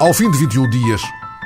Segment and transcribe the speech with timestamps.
[0.00, 1.02] Ao fim de 21 dias,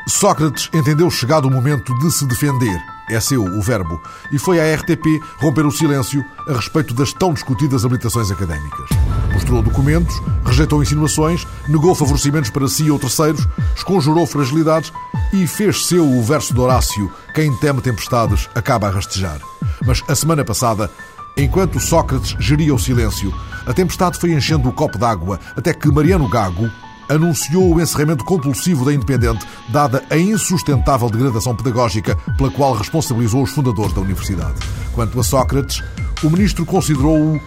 [0.07, 2.81] Sócrates entendeu chegado o momento de se defender.
[3.11, 4.01] É seu o verbo.
[4.31, 8.89] E foi à RTP romper o silêncio a respeito das tão discutidas habilitações académicas.
[9.33, 13.45] Mostrou documentos, rejeitou insinuações, negou favorecimentos para si ou terceiros,
[13.75, 14.93] esconjurou fragilidades
[15.33, 19.41] e fez seu o verso de Horácio: quem teme tempestades acaba a rastejar.
[19.85, 20.89] Mas a semana passada,
[21.37, 23.35] enquanto Sócrates geria o silêncio,
[23.67, 26.71] a tempestade foi enchendo o copo d'água até que Mariano Gago
[27.09, 33.53] anunciou o encerramento compulsivo da Independente, dada a insustentável degradação pedagógica pela qual responsabilizou os
[33.53, 34.55] fundadores da universidade.
[34.93, 35.83] Quanto a Sócrates,
[36.23, 37.41] o ministro considerou-o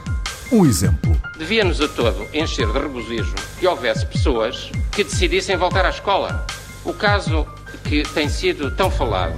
[0.51, 1.15] um exemplo.
[1.37, 6.45] Devia-nos a todo encher de regozijo que houvesse pessoas que decidissem voltar à escola.
[6.85, 7.45] O caso
[7.83, 9.37] que tem sido tão falado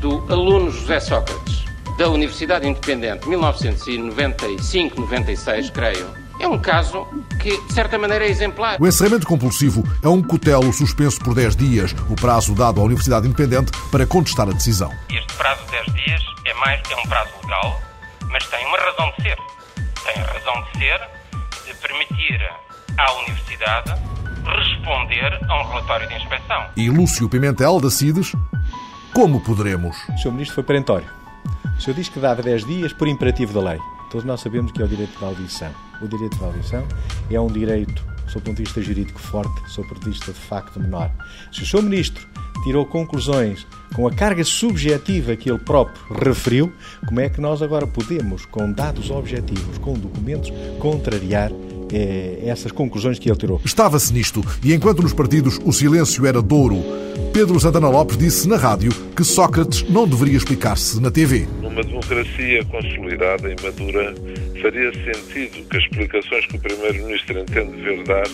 [0.00, 1.64] do aluno José Sócrates,
[1.96, 6.06] da Universidade Independente, 1995-96, creio,
[6.40, 7.06] é um caso
[7.40, 8.76] que, de certa maneira, é exemplar.
[8.80, 13.26] O encerramento compulsivo é um cutelo suspenso por 10 dias, o prazo dado à Universidade
[13.26, 14.92] Independente para contestar a decisão.
[15.10, 17.80] Este prazo de 10 dias é, mais, é um prazo legal,
[18.30, 19.38] mas tem uma razão de ser.
[20.04, 21.00] Tem a razão de ser
[21.66, 22.50] de permitir
[22.96, 23.94] à Universidade
[24.44, 26.66] responder a um relatório de inspeção.
[26.76, 28.32] E Lúcio Pimentel, da CIDES,
[29.12, 29.96] como poderemos?
[30.08, 30.32] O Sr.
[30.32, 31.06] Ministro foi perentório.
[31.76, 33.78] O senhor diz que dava 10 dias por imperativo da lei.
[34.10, 35.87] Todos nós sabemos que é o direito de audição.
[36.00, 36.86] O direito de audição
[37.30, 40.32] é um direito, sob o ponto de vista jurídico, forte, sob o ponto de vista
[40.32, 41.10] de facto menor.
[41.52, 41.82] Se o Sr.
[41.82, 42.26] Ministro
[42.62, 46.72] tirou conclusões com a carga subjetiva que ele próprio referiu,
[47.06, 51.50] como é que nós agora podemos, com dados objetivos, com documentos, contrariar
[51.92, 53.60] eh, essas conclusões que ele tirou?
[53.64, 56.82] Estava-se nisto, e enquanto nos partidos o silêncio era douro,
[57.32, 61.46] Pedro Santana Lopes disse na rádio que Sócrates não deveria explicar-se na TV.
[61.62, 64.14] Numa democracia consolidada e madura,
[64.60, 68.26] faria sentido que as explicações que o Primeiro-Ministro entende dever dar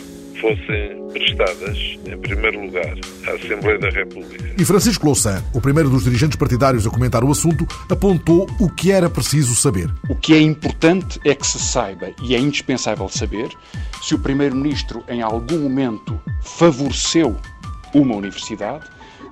[0.45, 2.95] fossem prestadas, em primeiro lugar,
[3.27, 4.55] à Assembleia da República.
[4.59, 8.93] E Francisco Louçã, o primeiro dos dirigentes partidários a comentar o assunto, apontou o que
[8.93, 9.89] era preciso saber.
[10.07, 13.49] O que é importante é que se saiba, e é indispensável saber,
[14.03, 17.35] se o Primeiro-Ministro em algum momento favoreceu
[17.95, 18.85] uma universidade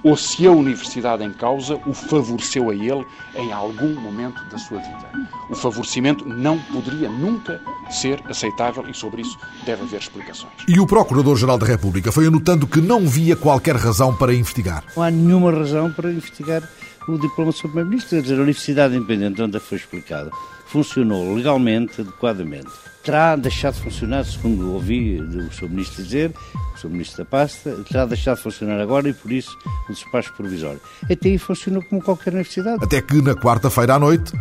[0.03, 3.05] ou se a universidade em causa o favoreceu a ele
[3.37, 5.13] em algum momento da sua vida.
[5.51, 7.61] O favorecimento não poderia nunca
[7.91, 10.53] ser aceitável e sobre isso deve haver explicações.
[10.69, 14.85] E o Procurador-Geral da República foi anotando que não via qualquer razão para investigar.
[14.97, 16.63] Não há nenhuma razão para investigar
[17.09, 18.17] o diploma de Primeiro-Ministro.
[18.17, 20.31] Quer dizer, a Universidade Independente, onde foi explicado,
[20.67, 22.71] funcionou legalmente, adequadamente.
[23.03, 25.69] Terá deixado de funcionar, segundo ouvi o Sr.
[25.69, 26.33] Ministro dizer,
[26.75, 26.89] o Sr.
[26.89, 30.81] Ministro da Pasta, terá deixado de funcionar agora e, por isso, o despacho provisório.
[31.11, 32.83] Até aí funcionou como qualquer universidade.
[32.83, 34.33] Até que, na quarta-feira à noite,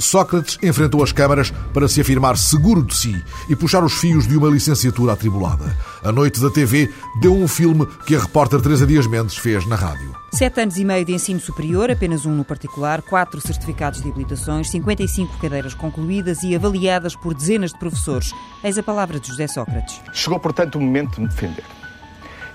[0.00, 4.36] Sócrates enfrentou as câmaras para se afirmar seguro de si e puxar os fios de
[4.36, 5.76] uma licenciatura atribulada.
[6.02, 6.90] A noite da TV
[7.20, 10.14] deu um filme que a repórter Teresa Dias Mendes fez na rádio.
[10.32, 14.70] Sete anos e meio de ensino superior, apenas um no particular, quatro certificados de habilitações,
[14.70, 18.32] 55 cadeiras concluídas e avaliadas por dezenas de professores.
[18.62, 20.00] Eis a palavra de José Sócrates.
[20.12, 21.64] Chegou, portanto, o momento de me defender.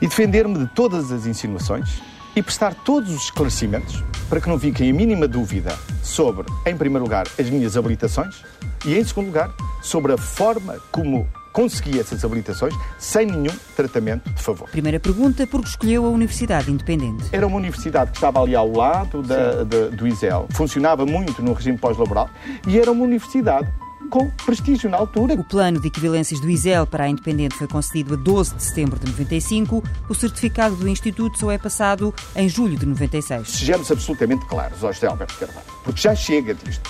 [0.02, 2.02] E defender-me de todas as insinuações
[2.36, 7.04] e prestar todos os esclarecimentos para que não fiquem a mínima dúvida sobre, em primeiro
[7.04, 8.44] lugar, as minhas habilitações
[8.86, 14.42] e, em segundo lugar, sobre a forma como consegui essas habilitações sem nenhum tratamento de
[14.42, 14.70] favor.
[14.70, 17.30] Primeira pergunta, por que escolheu a Universidade Independente?
[17.32, 21.54] Era uma universidade que estava ali ao lado da, da, do ISEL, funcionava muito no
[21.54, 22.30] regime pós-laboral
[22.68, 23.72] e era uma universidade
[24.10, 25.34] com prestígio na altura.
[25.34, 29.00] O plano de equivalências do ISEL para a Independente foi concedido a 12 de setembro
[29.00, 29.84] de 95.
[30.10, 33.50] O certificado do Instituto só é passado em julho de 96.
[33.50, 36.90] Sejamos absolutamente claros, ó José Alberto Carvalho, porque já chega disto.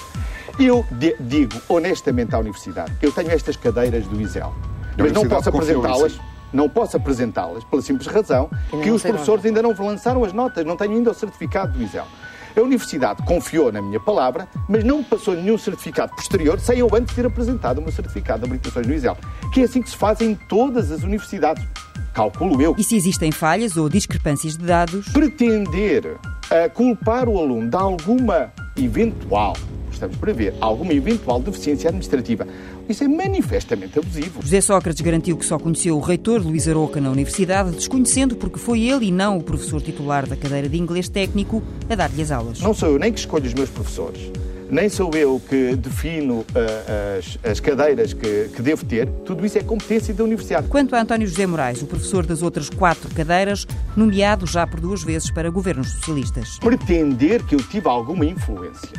[0.59, 0.85] Eu
[1.19, 4.53] digo honestamente à Universidade, eu tenho estas cadeiras do ISEL,
[4.97, 6.19] mas não posso apresentá-las
[6.53, 8.49] não posso apresentá-las pela simples razão
[8.81, 12.07] que os professores ainda não lançaram as notas, não tenho ainda o certificado do ISEL.
[12.55, 16.89] A Universidade confiou na minha palavra, mas não me passou nenhum certificado posterior sem eu
[16.93, 19.17] antes ter apresentado o meu certificado de habilitações no ISEL.
[19.53, 21.65] Que é assim que se faz em todas as universidades.
[22.13, 22.73] Calculo eu.
[22.77, 25.09] E se existem falhas ou discrepâncias de dados?
[25.09, 29.55] Pretender uh, culpar o aluno de alguma eventual
[29.95, 32.47] estamos para ver alguma eventual deficiência administrativa.
[32.87, 34.41] Isso é manifestamente abusivo.
[34.41, 38.81] José Sócrates garantiu que só conheceu o reitor Luís Aroca na universidade, desconhecendo porque foi
[38.83, 42.59] ele e não o professor titular da cadeira de inglês técnico a dar-lhe as aulas.
[42.59, 44.31] Não sou eu nem que escolho os meus professores
[44.69, 49.57] nem sou eu que defino uh, as, as, cadeiras que, que, devo ter, tudo isso
[49.57, 50.67] é competência da universidade.
[50.67, 53.65] Quanto a António José Moraes, o professor das outras quatro cadeiras,
[53.95, 56.57] nomeado já por duas vezes para governos socialistas.
[56.59, 58.89] Pretender que eu tive alguma influência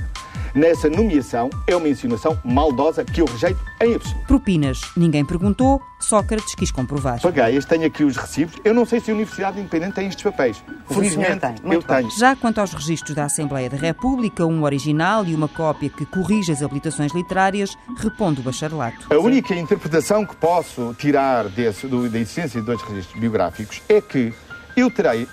[0.57, 4.27] nessa nomeação é uma insinuação maldosa que eu rejeito em absoluto.
[4.27, 4.81] Propinas.
[4.97, 7.21] Ninguém perguntou, Sócrates quis comprovar.
[7.21, 8.55] Paguei, tenho aqui os recibos.
[8.65, 10.63] Eu não sei se a Universidade Independente tem estes papéis.
[10.89, 11.73] Felizmente, tem.
[11.73, 12.11] eu tenho.
[12.11, 16.51] Já quanto aos registros da Assembleia da República, um original e uma cópia que corrige
[16.51, 19.13] as habilitações literárias, reponde o bacharelato.
[19.13, 24.01] A única interpretação que posso tirar desse, do, da existência de dois registros biográficos é
[24.01, 24.33] que
[24.77, 25.29] eu terei,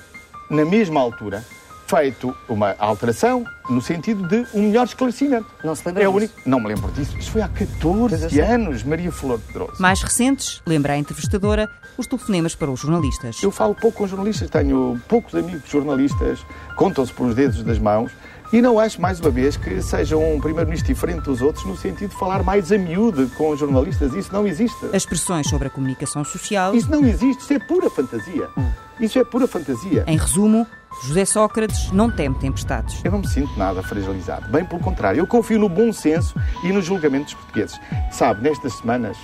[0.50, 1.44] na mesma altura,
[1.86, 5.46] feito uma alteração no sentido de um melhor esclarecimento.
[5.64, 6.34] Não se lembra é único...
[6.46, 7.18] Não me lembro disso.
[7.18, 9.82] Isto foi há 14 anos, Maria Flor de Pedroso.
[9.82, 13.42] Mais recentes, lembra a entrevistadora, os telefonemas para os jornalistas.
[13.42, 16.40] Eu falo pouco com jornalistas, tenho poucos amigos jornalistas,
[16.76, 18.12] contam-se por os dedos das mãos.
[18.52, 22.12] E não acho, mais uma vez, que seja um primeiro-ministro diferente dos outros no sentido
[22.12, 24.14] de falar mais a miúde com os jornalistas.
[24.14, 24.78] Isso não existe.
[24.94, 26.76] As pressões sobre a comunicação social...
[26.76, 27.42] Isso não existe.
[27.42, 28.48] Isso é pura fantasia.
[28.56, 28.70] Hum.
[29.00, 30.04] Isso é pura fantasia.
[30.06, 30.68] Em resumo,
[31.02, 33.04] José Sócrates não teme tempestades.
[33.04, 34.50] Eu não me sinto nada fragilizado.
[34.50, 37.80] Bem pelo contrário, eu confio no bom senso e no julgamento dos portugueses.
[38.12, 39.18] Sabe, nestas semanas,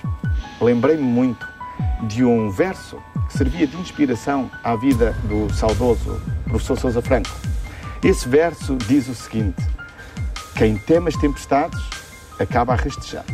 [0.60, 1.48] lembrei-me muito
[2.04, 7.30] de um verso que servia de inspiração à vida do saudoso professor Sousa Franco.
[8.04, 9.62] Esse verso diz o seguinte:
[10.56, 11.80] Quem teme as tempestades
[12.40, 13.26] acaba a rastejar.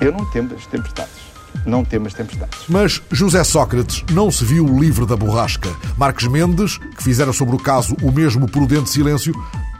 [0.00, 1.31] Eu não temo as tempestades
[1.66, 2.60] não temos tempestades.
[2.68, 5.70] Mas José Sócrates não se viu livre da borrasca.
[5.96, 9.34] Marques Mendes, que fizera sobre o caso o mesmo prudente silêncio,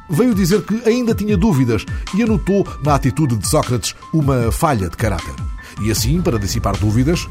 [0.08, 1.84] veio dizer que ainda tinha dúvidas
[2.14, 5.34] e anotou na atitude de Sócrates uma falha de caráter.
[5.80, 7.26] E assim, para dissipar dúvidas,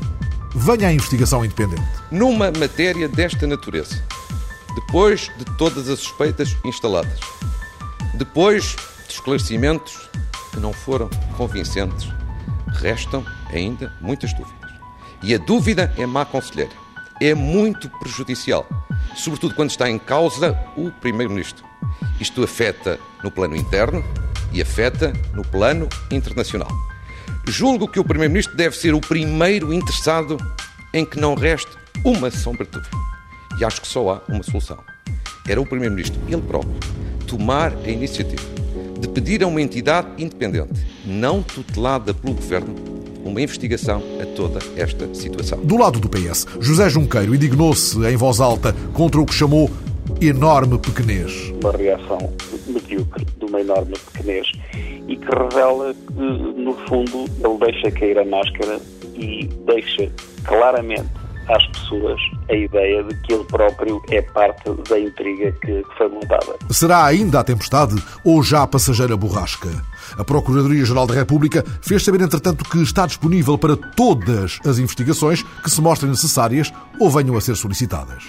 [0.56, 1.84] venha a investigação independente.
[2.10, 4.04] Numa matéria desta natureza,
[4.76, 7.20] depois de todas as suspeitas instaladas,
[8.16, 8.76] depois
[9.08, 10.10] de esclarecimentos
[10.52, 12.10] que não foram convincentes,
[12.74, 14.72] restam ainda muitas dúvidas.
[15.24, 16.72] E a dúvida é má conselheira.
[17.22, 18.68] É muito prejudicial,
[19.16, 21.64] sobretudo quando está em causa o Primeiro-Ministro.
[22.20, 24.04] Isto afeta no plano interno
[24.52, 26.70] e afeta no plano internacional.
[27.48, 30.38] Julgo que o Primeiro-Ministro deve ser o primeiro interessado
[30.94, 31.72] em que não reste
[32.04, 32.98] uma sombra de dúvida.
[33.60, 34.80] E acho que só há uma solução.
[35.48, 36.80] Era o Primeiro-Ministro, ele próprio,
[37.28, 38.44] tomar a iniciativa
[39.00, 42.76] de pedir a uma entidade independente, não tutelada pelo Governo,
[43.24, 45.60] uma investigação a toda esta situação.
[45.64, 49.70] Do lado do PS, José Junqueiro indignou-se em voz alta contra o que chamou
[50.22, 51.54] enorme pequenez.
[51.62, 52.34] Uma reação
[52.68, 54.52] medíocre de uma enorme pequenez
[55.08, 56.14] e que revela que,
[56.62, 58.80] no fundo, ele deixa cair a máscara
[59.16, 60.12] e deixa
[60.44, 61.21] claramente
[61.52, 62.20] às pessoas
[62.50, 66.58] a ideia de que ele próprio é parte da intriga que, foi montada.
[66.70, 69.70] Será ainda a tempestade ou já a passageira borrasca?
[70.18, 75.70] A Procuradoria-Geral da República fez saber, entretanto, que está disponível para todas as investigações que
[75.70, 78.24] se mostrem necessárias ou venham a ser solicitadas.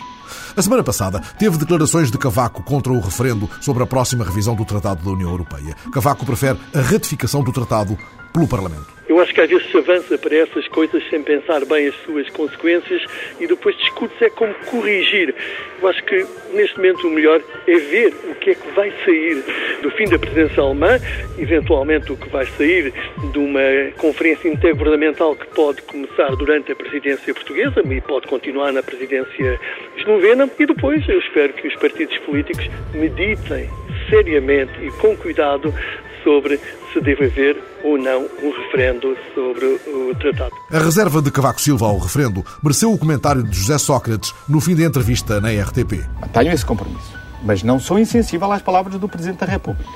[0.57, 4.65] A semana passada teve declarações de Cavaco contra o referendo sobre a próxima revisão do
[4.65, 5.75] Tratado da União Europeia.
[5.93, 7.97] Cavaco prefere a ratificação do tratado
[8.33, 8.93] pelo Parlamento.
[9.09, 12.29] Eu acho que às vezes se avança para essas coisas sem pensar bem as suas
[12.31, 13.03] consequências
[13.39, 15.35] e depois discute-se é como corrigir.
[15.83, 19.45] Eu acho que neste momento o melhor é ver o que é que vai sair
[19.83, 20.99] do fim da presidência alemã,
[21.37, 22.95] eventualmente o que vai sair
[23.33, 23.61] de uma
[23.99, 29.61] conferência intergovernamental que pode começar durante a presidência portuguesa e pode continuar na presidência
[29.97, 33.69] eslovena e depois eu espero que os partidos políticos meditem
[34.09, 35.75] seriamente e com cuidado
[36.23, 36.61] sobre
[36.93, 40.53] se deve haver ou não um referendo sobre o tratado.
[40.71, 44.75] A reserva de Cavaco Silva ao referendo mereceu o comentário de José Sócrates no fim
[44.75, 46.05] da entrevista na RTP.
[46.33, 47.13] Tenho esse compromisso,
[47.43, 49.91] mas não sou insensível às palavras do Presidente da República.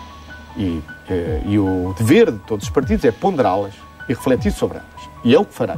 [0.56, 3.74] E, eh, e o dever de todos os partidos é ponderá-las
[4.08, 5.10] e refletir sobre elas.
[5.24, 5.76] E é o que farei.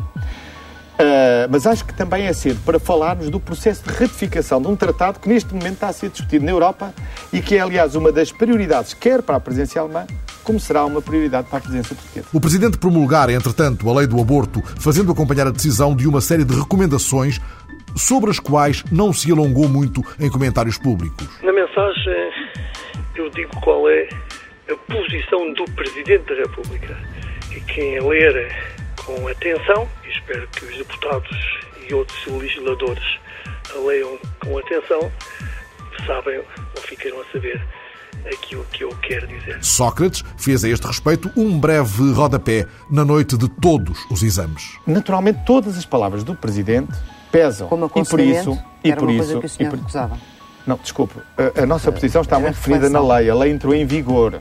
[0.99, 4.75] Uh, mas acho que também é cedo para falarmos do processo de ratificação de um
[4.75, 6.93] tratado que neste momento está a ser discutido na Europa
[7.33, 10.05] e que é, aliás, uma das prioridades, quer para a presidência alemã,
[10.43, 12.27] como será uma prioridade para a presidência portuguesa.
[12.33, 16.45] O Presidente promulgar, entretanto, a lei do aborto, fazendo acompanhar a decisão de uma série
[16.45, 17.41] de recomendações
[17.95, 21.29] sobre as quais não se alongou muito em comentários públicos.
[21.43, 22.31] Na mensagem,
[23.15, 24.09] eu digo qual é
[24.69, 26.97] a posição do Presidente da República.
[27.55, 28.78] E quem a ler
[29.09, 31.31] com atenção, e espero que os deputados
[31.89, 33.03] e outros legisladores
[33.75, 35.11] a leiam com atenção,
[36.07, 36.39] sabem
[36.77, 37.61] ou ficarão a saber
[38.27, 39.59] aquilo que eu quero dizer.
[39.65, 44.77] Sócrates fez a este respeito um breve rodapé na noite de todos os exames.
[44.87, 46.93] Naturalmente, todas as palavras do Presidente
[47.33, 47.69] pesam.
[47.69, 50.19] Como e por isso, e por uma isso, coisa que o e senhor por- recusava.
[50.67, 51.15] Não, desculpe.
[51.57, 53.31] A, a nossa posição está muito definida na lei.
[53.31, 54.39] A lei entrou em vigor.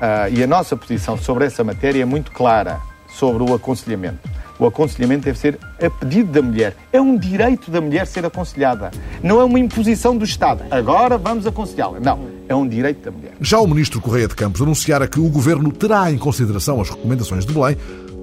[0.00, 2.80] Ah, e a nossa posição sobre essa matéria é muito clara
[3.18, 4.28] sobre o aconselhamento.
[4.58, 6.74] O aconselhamento deve ser a pedido da mulher.
[6.92, 8.90] É um direito da mulher ser aconselhada.
[9.22, 10.64] Não é uma imposição do Estado.
[10.70, 12.00] Agora vamos aconselhá-la.
[12.00, 12.28] Não.
[12.48, 13.32] É um direito da mulher.
[13.40, 17.44] Já o ministro Correia de Campos anunciara que o governo terá em consideração as recomendações
[17.44, 17.76] de Belém,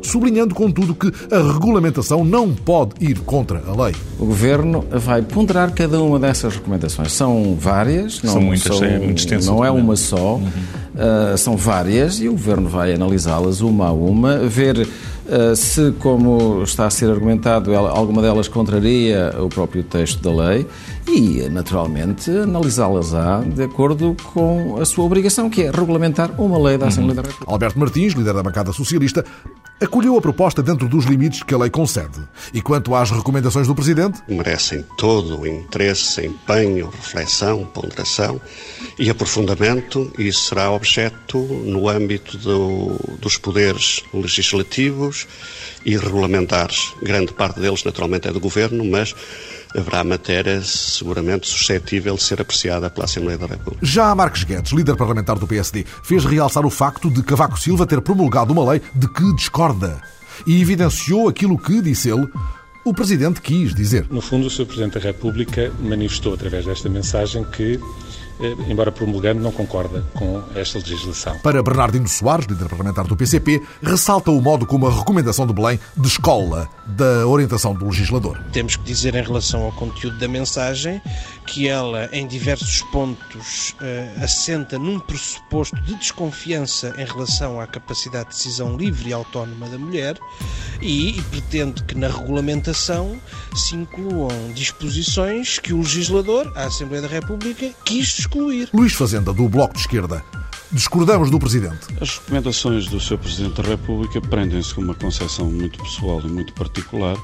[0.05, 3.93] sublinhando, contudo, que a regulamentação não pode ir contra a lei.
[4.19, 7.11] O Governo vai ponderar cada uma dessas recomendações.
[7.11, 10.39] São várias, não, São muitas, é muito extenso não é uma só,
[10.95, 16.63] Uh, são várias e o Governo vai analisá-las uma a uma, ver uh, se, como
[16.63, 20.65] está a ser argumentado, ela- alguma delas contraria o próprio texto da lei
[21.07, 26.87] e, naturalmente, analisá-las-á de acordo com a sua obrigação, que é regulamentar uma lei da
[26.87, 27.51] Assembleia da República.
[27.51, 29.23] Alberto Martins, líder da bancada socialista,
[29.79, 32.19] acolheu a proposta dentro dos limites que a lei concede.
[32.53, 38.39] E quanto às recomendações do Presidente, merecem todo o interesse, empenho, reflexão, ponderação
[38.97, 45.27] e aprofundamento, e isso será objeto no âmbito do- dos poderes legislativos
[45.85, 46.93] e regulamentares.
[47.03, 49.13] Grande parte deles, naturalmente, é do Governo, mas
[49.75, 53.85] haverá matéria seguramente suscetível de ser apreciada pela Assembleia da República.
[53.85, 58.01] já Marques Guedes, líder parlamentar do PSD, fez realçar o facto de Cavaco Silva ter
[58.01, 60.01] promulgado uma lei de que discorda
[60.45, 62.27] e evidenciou aquilo que, disse ele,
[62.83, 64.05] o Presidente quis dizer.
[64.11, 64.65] No fundo, o Sr.
[64.65, 67.79] Presidente da República manifestou através desta mensagem que,
[68.67, 71.37] embora promulgando, não concorda com esta legislação.
[71.39, 75.79] Para Bernardino Soares, líder parlamentar do PCP, ressalta o modo como a recomendação de Belém
[75.95, 78.39] descola da orientação do legislador.
[78.51, 81.01] Temos que dizer em relação ao conteúdo da mensagem
[81.45, 88.29] que ela, em diversos pontos, eh, assenta num pressuposto de desconfiança em relação à capacidade
[88.29, 90.17] de decisão livre e autónoma da mulher
[90.81, 93.19] e, e pretende que na regulamentação
[93.55, 98.69] se incluam disposições que o legislador, a Assembleia da República, quis excluir.
[98.73, 100.23] Luís Fazenda, do Bloco de Esquerda.
[100.71, 101.87] Discordamos do Presidente.
[102.01, 103.17] As recomendações do Sr.
[103.17, 107.15] Presidente da República prendem-se com uma concepção muito pessoal e muito particular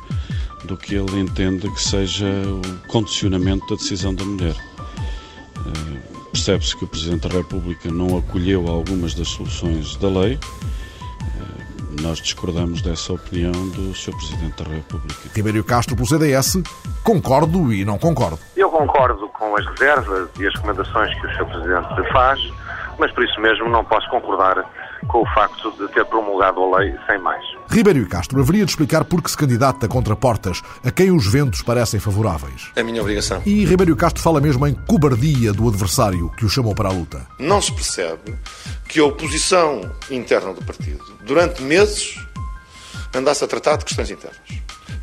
[0.66, 4.56] do que ele entende que seja o condicionamento da decisão da mulher.
[5.58, 10.40] Eh, Percebe-se que o Presidente da República não acolheu algumas das soluções da lei.
[12.00, 14.16] Nós discordamos dessa opinião do Sr.
[14.16, 15.30] Presidente da República.
[15.36, 16.62] Ribeiro Castro, pelo CDS,
[17.04, 18.40] concordo e não concordo.
[18.56, 21.46] Eu concordo com as reservas e as recomendações que o Sr.
[21.46, 22.40] Presidente faz,
[22.98, 24.64] mas por isso mesmo não posso concordar
[25.08, 27.44] com o facto de ter promulgado a lei sem mais.
[27.70, 31.62] Ribeiro Castro haveria de explicar por que se candidata contra portas a quem os ventos
[31.62, 32.72] parecem favoráveis.
[32.76, 33.42] É a minha obrigação.
[33.46, 37.26] E Ribeiro Castro fala mesmo em cobardia do adversário que o chamou para a luta.
[37.40, 38.36] Não se percebe
[38.88, 42.16] que a oposição interna do partido, durante meses,
[43.16, 44.40] andasse a tratar de questões internas.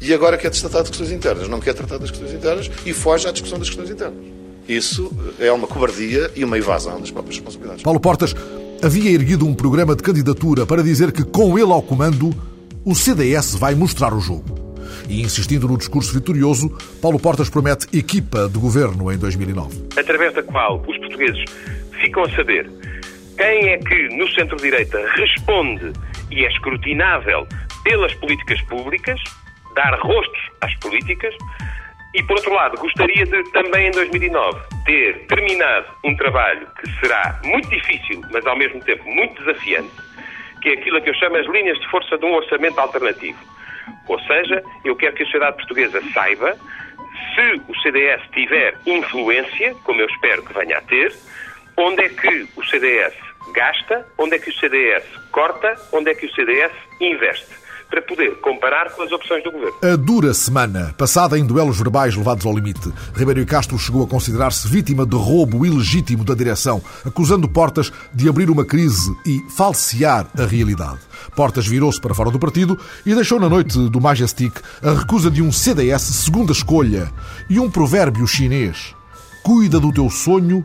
[0.01, 1.49] E agora quer tratar de questões internas.
[1.49, 4.38] Não quer tratar das questões internas e foge à discussão das questões internas.
[4.69, 5.11] Isso
[5.41, 7.83] é uma cobardia e uma evasão das próprias responsabilidades.
[7.83, 8.35] Paulo Portas
[8.83, 12.31] havia erguido um programa de candidatura para dizer que, com ele ao comando,
[12.85, 14.77] o CDS vai mostrar o jogo.
[15.09, 16.69] E insistindo no discurso vitorioso,
[17.01, 19.89] Paulo Portas promete equipa de governo em 2009.
[19.97, 21.45] através da qual os portugueses
[22.01, 22.71] ficam a saber
[23.37, 25.93] quem é que no centro-direita responde
[26.31, 27.47] e é escrutinável
[27.85, 29.19] pelas políticas públicas,
[29.75, 31.35] dar rostos às políticas,
[32.15, 37.39] e por outro lado, gostaria de também em 2009 ter terminado um trabalho que será
[37.45, 39.93] muito difícil, mas ao mesmo tempo muito desafiante,
[40.63, 43.39] que é aquilo que eu chamo as linhas de força de um orçamento alternativo.
[44.09, 46.57] Ou seja, eu quero que a sociedade portuguesa saiba
[47.35, 51.15] se o CDS tiver influência, como eu espero que venha a ter,
[51.77, 53.15] onde é que o CDS
[53.53, 57.55] gasta, onde é que o CDS corta, onde é que o CDS investe,
[57.89, 59.77] para poder comparar com as opções do governo.
[59.83, 64.69] A dura semana, passada em duelos verbais levados ao limite, Ribeiro Castro chegou a considerar-se
[64.69, 70.45] vítima de roubo ilegítimo da direção, acusando Portas de abrir uma crise e falsear a
[70.45, 71.01] realidade.
[71.35, 74.53] Portas virou-se para fora do partido e deixou na noite do Majestic
[74.83, 77.11] a recusa de um CDS segunda escolha
[77.49, 78.95] e um provérbio chinês:
[79.43, 80.65] cuida do teu sonho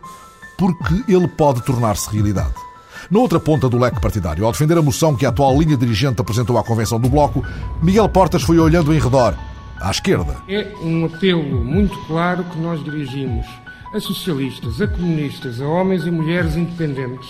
[0.58, 2.73] porque ele pode tornar-se realidade.
[3.14, 6.20] Na outra ponta do leque partidário, ao defender a moção que a atual linha dirigente
[6.20, 7.46] apresentou à convenção do Bloco,
[7.80, 9.38] Miguel Portas foi olhando em redor,
[9.80, 10.38] à esquerda.
[10.50, 13.46] É um apelo muito claro que nós dirigimos
[13.94, 17.30] a socialistas, a comunistas, a homens e mulheres independentes,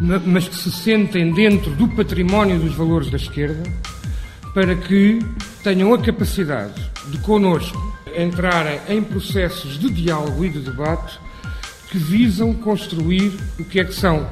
[0.00, 3.62] ma- mas que se sentem dentro do património dos valores da esquerda,
[4.52, 5.20] para que
[5.62, 7.80] tenham a capacidade de connosco
[8.18, 11.20] entrarem em processos de diálogo e de debate
[11.88, 14.26] que visam construir o que é que são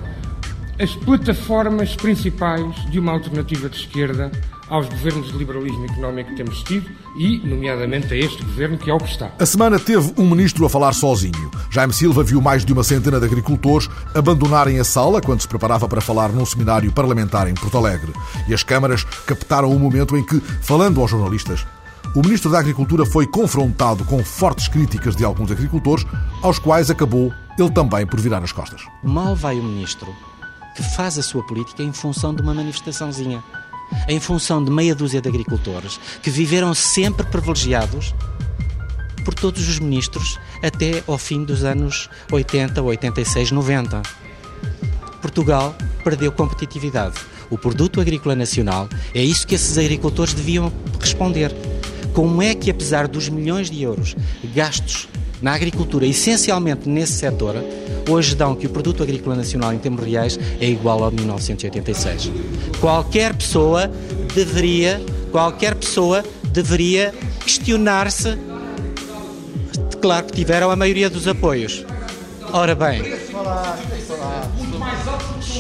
[0.78, 4.30] as plataformas principais de uma alternativa de esquerda
[4.68, 6.88] aos governos de liberalismo económico que temos tido
[7.18, 9.30] e, nomeadamente, a este governo que é o que está.
[9.38, 11.50] A semana teve um ministro a falar sozinho.
[11.70, 15.86] Jaime Silva viu mais de uma centena de agricultores abandonarem a sala quando se preparava
[15.86, 18.12] para falar num seminário parlamentar em Porto Alegre.
[18.48, 21.66] E as câmaras captaram o momento em que, falando aos jornalistas,
[22.14, 26.06] o ministro da Agricultura foi confrontado com fortes críticas de alguns agricultores,
[26.42, 28.82] aos quais acabou ele também por virar as costas.
[29.02, 30.14] Mal vai o ministro
[30.74, 33.42] que faz a sua política em função de uma manifestaçãozinha
[34.08, 38.14] em função de meia dúzia de agricultores que viveram sempre privilegiados
[39.24, 44.02] por todos os ministros até ao fim dos anos 80, 86, 90.
[45.20, 47.14] Portugal perdeu competitividade.
[47.48, 51.54] O produto agrícola nacional é isso que esses agricultores deviam responder.
[52.12, 54.16] Como é que, apesar dos milhões de euros
[54.54, 55.08] gastos
[55.42, 57.56] na agricultura, essencialmente nesse setor,
[58.08, 62.30] hoje dão que o produto agrícola nacional em termos reais é igual ao de 1986.
[62.80, 63.90] Qualquer pessoa
[64.34, 67.12] deveria, qualquer pessoa deveria
[67.44, 68.38] questionar-se.
[70.00, 71.84] Claro que tiveram a maioria dos apoios.
[72.52, 73.02] Ora bem.
[74.56, 75.52] Muito mais alto que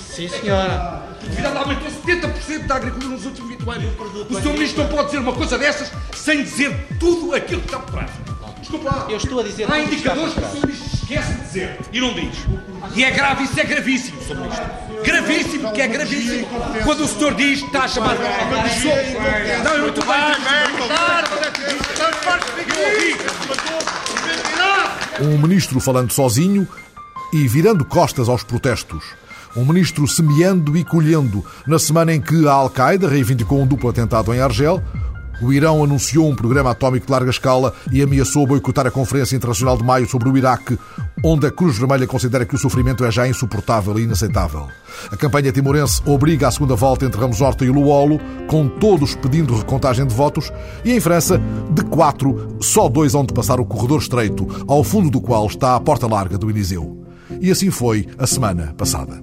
[0.00, 1.02] Sim, senhora.
[1.56, 4.30] Aumentou 70% da agricultura nos últimos 20 anos.
[4.30, 4.52] O Sr.
[4.52, 8.10] Ministro não pode dizer uma coisa dessas sem dizer tudo aquilo que está por trás.
[8.60, 9.06] Desculpa lá.
[9.08, 10.66] Eu estou a dizer Há indicadores que o Sr.
[10.66, 12.36] Ministro esquece de dizer e não diz.
[12.94, 14.36] E é grave, isso é gravíssimo, Sr.
[14.36, 14.64] Ministro.
[15.04, 16.46] Gravíssimo, que é gravíssimo.
[16.84, 18.16] Quando o senhor diz, está a chamar.
[19.64, 20.10] Não, eu muito bem.
[25.20, 26.66] Um ministro falando sozinho
[27.32, 29.04] e virando costas aos protestos.
[29.56, 34.32] Um ministro semeando e colhendo na semana em que a Al-Qaeda reivindicou um duplo atentado
[34.32, 34.80] em Argel,
[35.42, 39.76] o Irão anunciou um programa atómico de larga escala e ameaçou boicotar a Conferência Internacional
[39.76, 40.78] de Maio sobre o Iraque,
[41.24, 44.68] onde a Cruz Vermelha considera que o sofrimento é já insuportável e inaceitável.
[45.10, 49.56] A campanha timorense obriga a segunda volta entre Ramos Horta e Luolo, com todos pedindo
[49.56, 50.52] recontagem de votos,
[50.84, 51.40] e em França,
[51.70, 55.74] de quatro, só dois hão de passar o corredor estreito, ao fundo do qual está
[55.74, 57.00] a porta larga do Eliseu.
[57.40, 59.14] E assim foi a semana passada.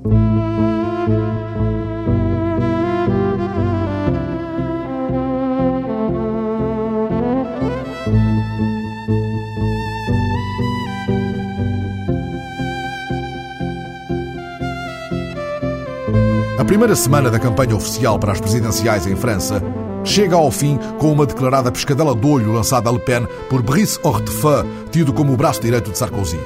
[16.58, 19.62] A primeira semana da campanha oficial para as presidenciais em França
[20.08, 24.00] chega ao fim com uma declarada pescadela de olho lançada a Le Pen por Brice
[24.02, 26.39] Hortefeux, tido como o braço direito de Sarkozy.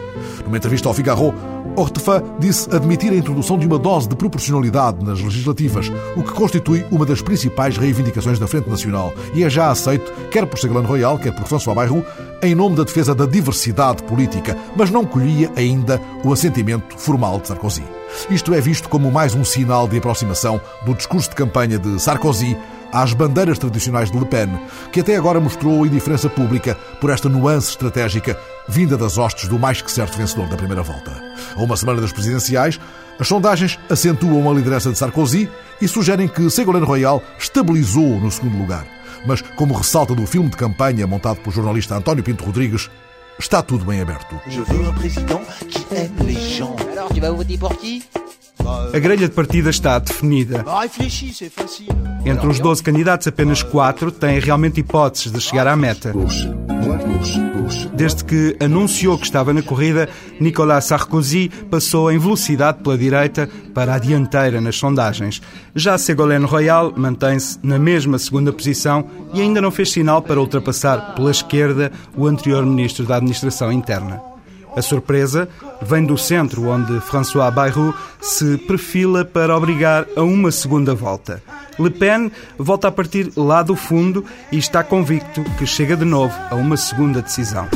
[0.44, 1.34] Numa entrevista ao Figaro,
[1.76, 6.84] Hortefeux disse admitir a introdução de uma dose de proporcionalidade nas legislativas, o que constitui
[6.90, 11.20] uma das principais reivindicações da Frente Nacional e é já aceito, quer por Ségolène Royal,
[11.20, 12.04] quer por François Bayrou,
[12.42, 17.48] em nome da defesa da diversidade política, mas não colhia ainda o assentimento formal de
[17.48, 17.84] Sarkozy.
[18.30, 22.58] Isto é visto como mais um sinal de aproximação do discurso de campanha de Sarkozy
[22.92, 24.50] às bandeiras tradicionais de Le Pen,
[24.92, 29.82] que até agora mostrou indiferença pública por esta nuance estratégica vinda das hostes do mais
[29.82, 31.12] que certo vencedor da primeira volta.
[31.56, 32.80] A uma semana das presidenciais,
[33.20, 35.50] as sondagens acentuam a liderança de Sarkozy
[35.82, 38.86] e sugerem que Ségolène Royal estabilizou no segundo lugar.
[39.26, 42.90] Mas, como ressalta do filme de campanha montado pelo jornalista António Pinto Rodrigues,
[43.38, 44.40] está tudo bem aberto.
[44.48, 46.76] Je veux un président qui aime les gens.
[46.92, 48.04] Alors, tu vas voter pour qui?
[48.94, 50.64] A grelha de partida está definida.
[52.26, 56.14] Entre os 12 candidatos, apenas 4 têm realmente hipóteses de chegar à meta.
[57.94, 63.96] Desde que anunciou que estava na corrida, Nicolas Sarkozy passou em velocidade pela direita para
[63.96, 65.42] a dianteira nas sondagens.
[65.76, 71.16] Já Ségolène Royal mantém-se na mesma segunda posição e ainda não fez sinal para ultrapassar
[71.16, 74.31] pela esquerda o anterior ministro da Administração Interna.
[74.76, 75.50] A surpresa
[75.82, 81.42] vem do centro, onde François Bayrou se perfila para obrigar a uma segunda volta.
[81.78, 86.34] Le Pen volta a partir lá do fundo e está convicto que chega de novo
[86.50, 87.68] a uma segunda decisão.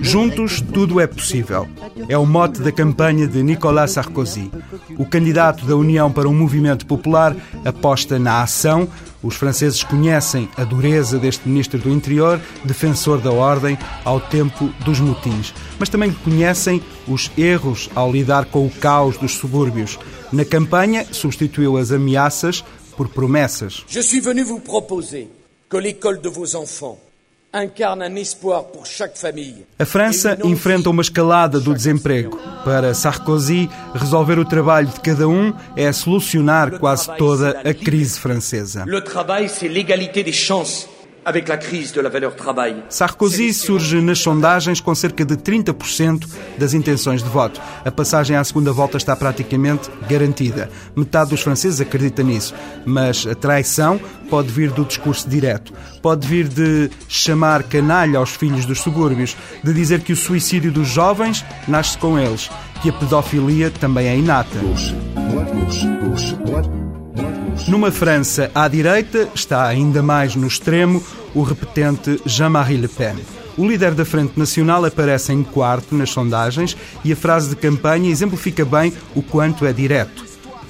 [0.00, 1.68] Juntos, tudo é possível.
[2.08, 4.50] É o mote da campanha de Nicolas Sarkozy.
[5.00, 7.34] O candidato da União para um Movimento Popular
[7.64, 8.86] aposta na ação.
[9.22, 15.00] Os franceses conhecem a dureza deste ministro do Interior, defensor da ordem, ao tempo dos
[15.00, 15.54] motins.
[15.78, 19.98] Mas também conhecem os erros ao lidar com o caos dos subúrbios.
[20.30, 22.62] Na campanha, substituiu as ameaças
[22.94, 23.82] por promessas.
[23.88, 25.30] Je suis venu vous proposer
[25.70, 27.09] que l'école de vos enfants
[27.52, 27.66] a
[29.84, 32.38] França enfrenta uma escalada do desemprego.
[32.64, 38.84] Para Sarkozy, resolver o trabalho de cada um é solucionar quase toda a crise francesa.
[38.86, 40.88] Le travail, c'est l'égalité des chances.
[42.88, 46.26] Sarkozy surge nas sondagens com cerca de 30%
[46.58, 47.60] das intenções de voto.
[47.84, 50.70] A passagem à segunda volta está praticamente garantida.
[50.96, 52.54] Metade dos franceses acredita nisso,
[52.86, 55.72] mas a traição pode vir do discurso direto.
[56.00, 60.88] Pode vir de chamar canalha aos filhos dos subúrbios, de dizer que o suicídio dos
[60.88, 64.58] jovens nasce com eles, que a pedofilia também é inata.
[67.68, 71.02] Numa França à direita, está ainda mais no extremo
[71.34, 73.16] o repetente Jean-Marie Le Pen.
[73.56, 78.10] O líder da Frente Nacional aparece em quarto nas sondagens e a frase de campanha
[78.10, 80.24] exemplifica bem o quanto é direto.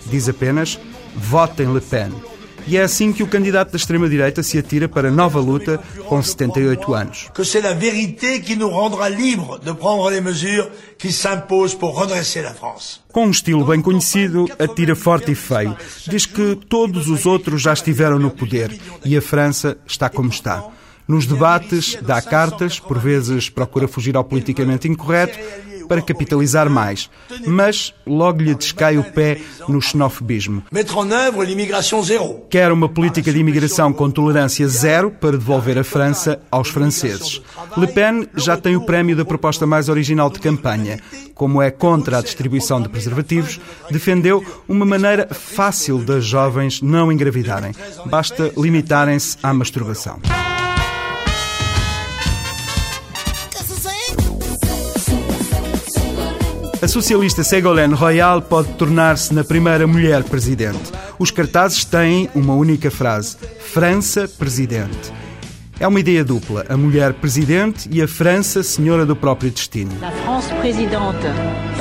[0.06, 0.78] Diz apenas:
[1.16, 2.10] votem Le Pen.
[2.66, 6.94] E é assim que o candidato da extrema-direita se atira para nova luta com 78
[6.94, 7.28] anos.
[7.34, 10.68] Que c'est la vérité qui nous rendra libres de prendre les mesures
[10.98, 13.00] qui s'imposent pour redresser la France.
[13.12, 15.76] Com um estilo bem conhecido, atira forte e feio.
[16.06, 20.64] Diz que todos os outros já estiveram no poder e a França está como está.
[21.08, 25.36] Nos debates, dá cartas, por vezes procura fugir ao politicamente incorreto,
[25.90, 27.10] para capitalizar mais,
[27.48, 30.62] mas logo lhe descai o pé no xenofobismo.
[32.48, 37.42] Quer uma política de imigração com tolerância zero para devolver a França aos franceses.
[37.76, 41.00] Le Pen já tem o prémio da proposta mais original de campanha.
[41.34, 43.58] Como é contra a distribuição de preservativos,
[43.90, 47.72] defendeu uma maneira fácil das jovens não engravidarem.
[48.06, 50.20] Basta limitarem-se à masturbação.
[56.90, 60.90] Socialista Ségolène Royal pode tornar-se na primeira mulher presidente.
[61.20, 65.12] Os cartazes têm uma única frase: França presidente.
[65.78, 69.92] É uma ideia dupla: a mulher presidente e a França senhora do próprio destino.
[70.02, 71.26] A France présidente,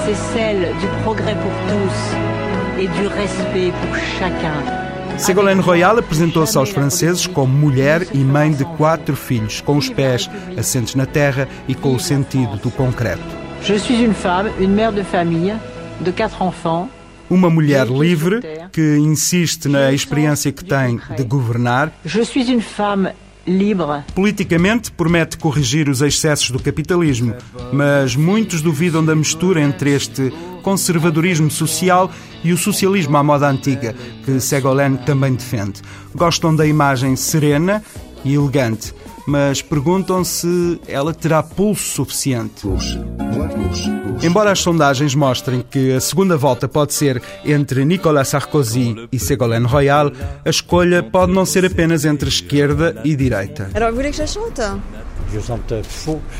[0.05, 5.17] c'est celle du progrès pour tous et du respect pour chacun.
[5.17, 10.29] Ségolène Royal apresentou-se aos franceses como mulher e mãe de quatro filhos, com os pés
[10.55, 13.48] assentes na terra e com o sentido do concreto.
[13.63, 15.53] Je suis une femme, une mère de famille,
[16.01, 16.89] de quatre enfants.
[17.29, 18.39] Uma mulher livre
[18.71, 21.91] que insiste na experiência que tem de governar.
[22.03, 23.11] Je suis une femme
[23.45, 24.03] libre.
[24.15, 27.35] Politicamente, promete corrigir os excessos do capitalismo,
[27.71, 32.09] mas muitos duvidam da mistura entre este conservadorismo social
[32.43, 33.95] e o socialismo à moda antiga,
[34.25, 35.81] que Ségolène também defende.
[36.15, 37.83] Gostam da imagem serena
[38.25, 38.93] e elegante,
[39.29, 42.67] mas perguntam se ela terá pulso suficiente.
[44.23, 49.67] Embora as sondagens mostrem que a segunda volta pode ser entre Nicolas Sarkozy e Ségolène
[49.67, 50.11] Royal,
[50.43, 53.69] a escolha pode não ser apenas entre esquerda e direita.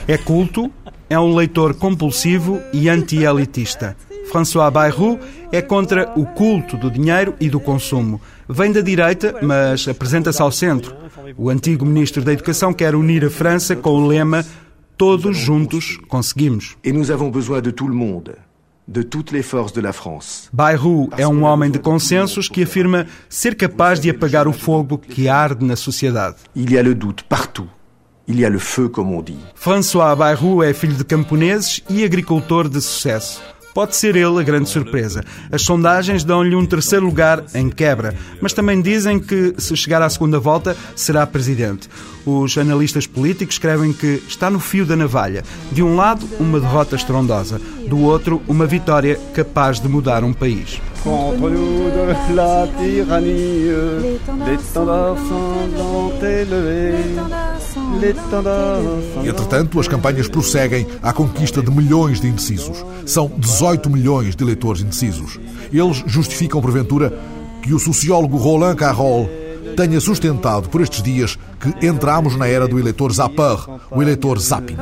[0.08, 0.72] É culto,
[1.08, 3.96] é um leitor compulsivo e anti-elitista.
[4.32, 5.20] François Bayrou
[5.52, 8.20] é contra o culto do dinheiro e do consumo.
[8.52, 10.96] Vem da direita, mas apresenta-se ao centro.
[11.38, 14.44] O antigo ministro da Educação quer unir a França com o lema
[14.98, 16.76] Todos juntos conseguimos.
[16.84, 18.34] E nós avons besoin de todo mundo.
[18.88, 20.50] De toutes les forces de la France.
[20.52, 25.30] Bayrou é um homem de consensos que afirma ser capaz de apagar o fogo que
[25.30, 26.38] arde na sociedade.
[26.56, 27.70] Il y a le doute partout.
[28.28, 29.40] Il y a le feu, comme on dit.
[29.54, 33.42] François Bayrou é filho de camponeses e agricultor de sucesso.
[33.74, 35.24] Pode ser ele a grande surpresa.
[35.52, 40.10] As sondagens dão-lhe um terceiro lugar em quebra, mas também dizem que, se chegar à
[40.10, 41.88] segunda volta, será presidente.
[42.30, 45.44] Os analistas políticos escrevem que está no fio da navalha.
[45.72, 50.80] De um lado, uma derrota estrondosa, do outro, uma vitória capaz de mudar um país.
[51.04, 53.72] Contre nous de la tyrannie,
[54.46, 56.94] l'étendard sanglant élevé,
[59.24, 62.86] Entretanto, as campanhas prosseguem à conquista de milhões de indecisos.
[63.06, 65.40] São 18 milhões de eleitores indecisos.
[65.72, 67.18] Eles justificam, porventura,
[67.62, 69.30] que o sociólogo Roland Carroll
[69.80, 73.58] tenha sustentado por estes dias que entramos na era do eleitor zapper,
[73.90, 74.76] o eleitor zapping.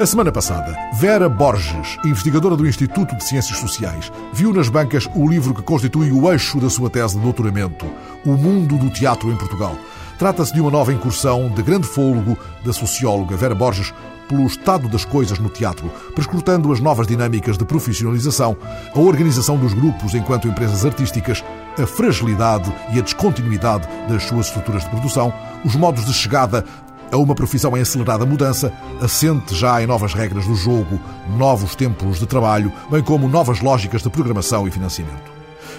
[0.00, 5.28] A semana passada, Vera Borges, investigadora do Instituto de Ciências Sociais, viu nas bancas o
[5.28, 7.84] livro que constitui o eixo da sua tese de doutoramento,
[8.24, 9.76] O Mundo do Teatro em Portugal.
[10.18, 13.92] Trata-se de uma nova incursão de grande fôlego da socióloga Vera Borges
[14.26, 18.56] pelo estado das coisas no teatro, prescrutando as novas dinâmicas de profissionalização,
[18.94, 21.42] a organização dos grupos enquanto empresas artísticas,
[21.78, 25.32] a fragilidade e a descontinuidade das suas estruturas de produção,
[25.64, 26.64] os modos de chegada
[27.10, 31.00] a uma profissão em acelerada mudança, assente já em novas regras do jogo,
[31.36, 35.30] novos tempos de trabalho, bem como novas lógicas de programação e financiamento.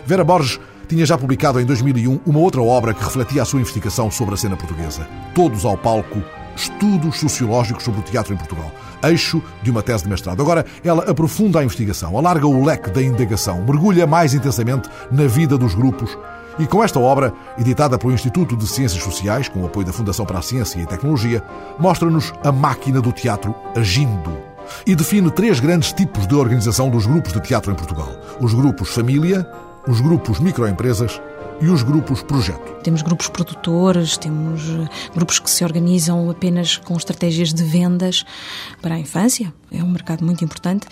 [0.06, 4.10] Vera Borges tinha já publicado em 2001 uma outra obra que refletia a sua investigação
[4.10, 5.08] sobre a cena portuguesa.
[5.36, 6.24] Todos ao palco,
[6.56, 8.72] estudos sociológicos sobre o teatro em Portugal,
[9.04, 10.42] eixo de uma tese de mestrado.
[10.42, 15.58] Agora, ela aprofunda a investigação, alarga o leque da indagação, mergulha mais intensamente na vida
[15.58, 16.18] dos grupos
[16.60, 20.26] E com esta obra, editada pelo Instituto de Ciências Sociais, com o apoio da Fundação
[20.26, 21.42] para a Ciência e Tecnologia,
[21.80, 24.38] mostra-nos a máquina do teatro agindo.
[24.86, 28.10] E define três grandes tipos de organização dos grupos de teatro em Portugal:
[28.42, 29.50] os grupos família,
[29.88, 31.22] os grupos microempresas
[31.62, 32.82] e os grupos projeto.
[32.84, 38.26] Temos grupos produtores, temos eh, grupos que se organizam apenas com estratégias de vendas
[38.82, 40.88] para a infância, é um mercado muito importante,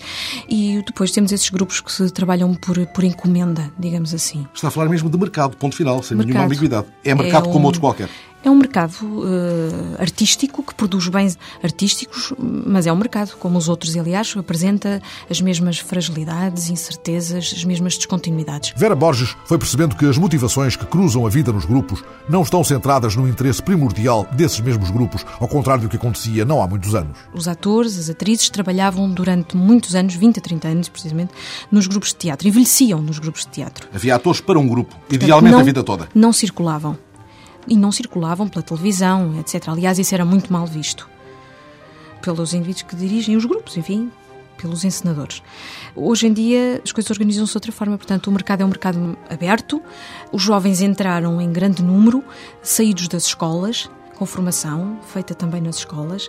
[0.48, 4.46] e depois temos esses grupos que se trabalham por, por encomenda, digamos assim.
[4.54, 6.32] Está a falar mesmo de mercado, ponto final, sem mercado.
[6.34, 6.86] nenhuma ambiguidade.
[7.02, 8.08] É mercado É como um- outros qualquer.
[8.44, 8.94] É um mercado
[9.26, 15.02] eh, artístico que produz bens artísticos, mas é um mercado como os outros, aliás apresenta
[15.28, 18.72] as mesmas fragilidades, incertezas, as mesmas descontinuidades.
[18.76, 22.62] Vera Borges foi percebendo que as motivações que cruzam a vida nos grupos não estão
[22.62, 26.94] centradas no interesse primordial desses mesmos grupos, ao contrário do que acontecia não há muitos
[26.94, 27.18] anos.
[27.34, 31.32] Os atores, as atrizes trabalhavam durante muitos anos, 20 a 30 anos precisamente,
[31.72, 33.88] nos grupos de teatro, envelheciam nos grupos de teatro.
[33.92, 36.08] Havia atores para um grupo, Portanto, idealmente não- a vida toda.
[36.14, 36.96] Não circulavam.
[37.68, 39.68] E não circulavam pela televisão, etc.
[39.68, 41.08] Aliás, isso era muito mal visto
[42.22, 44.10] pelos indivíduos que dirigem os grupos, enfim,
[44.56, 45.42] pelos encenadores.
[45.94, 49.16] Hoje em dia as coisas organizam-se de outra forma, portanto, o mercado é um mercado
[49.30, 49.80] aberto,
[50.32, 52.24] os jovens entraram em grande número,
[52.62, 56.28] saídos das escolas, com formação feita também nas escolas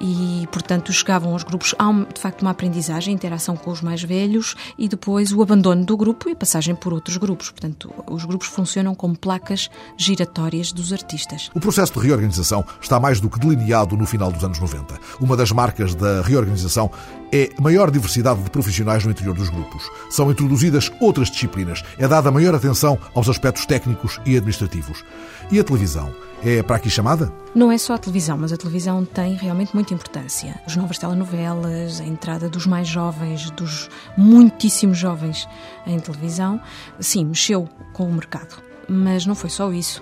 [0.00, 1.74] e, portanto, chegavam aos grupos.
[1.78, 5.96] Há, de facto, uma aprendizagem, interação com os mais velhos e depois o abandono do
[5.96, 7.50] grupo e a passagem por outros grupos.
[7.50, 11.50] Portanto, os grupos funcionam como placas giratórias dos artistas.
[11.54, 14.98] O processo de reorganização está mais do que delineado no final dos anos 90.
[15.20, 16.90] Uma das marcas da reorganização
[17.32, 19.88] é maior diversidade de profissionais no interior dos grupos.
[20.10, 25.04] São introduzidas outras disciplinas, é dada maior atenção aos aspectos técnicos e administrativos.
[25.50, 26.27] E a televisão?
[26.44, 27.32] É para aqui chamada?
[27.52, 30.54] Não é só a televisão, mas a televisão tem realmente muita importância.
[30.64, 35.48] As novas telenovelas, a entrada dos mais jovens, dos muitíssimos jovens
[35.84, 36.60] em televisão,
[37.00, 38.62] sim, mexeu com o mercado.
[38.88, 40.00] Mas não foi só isso.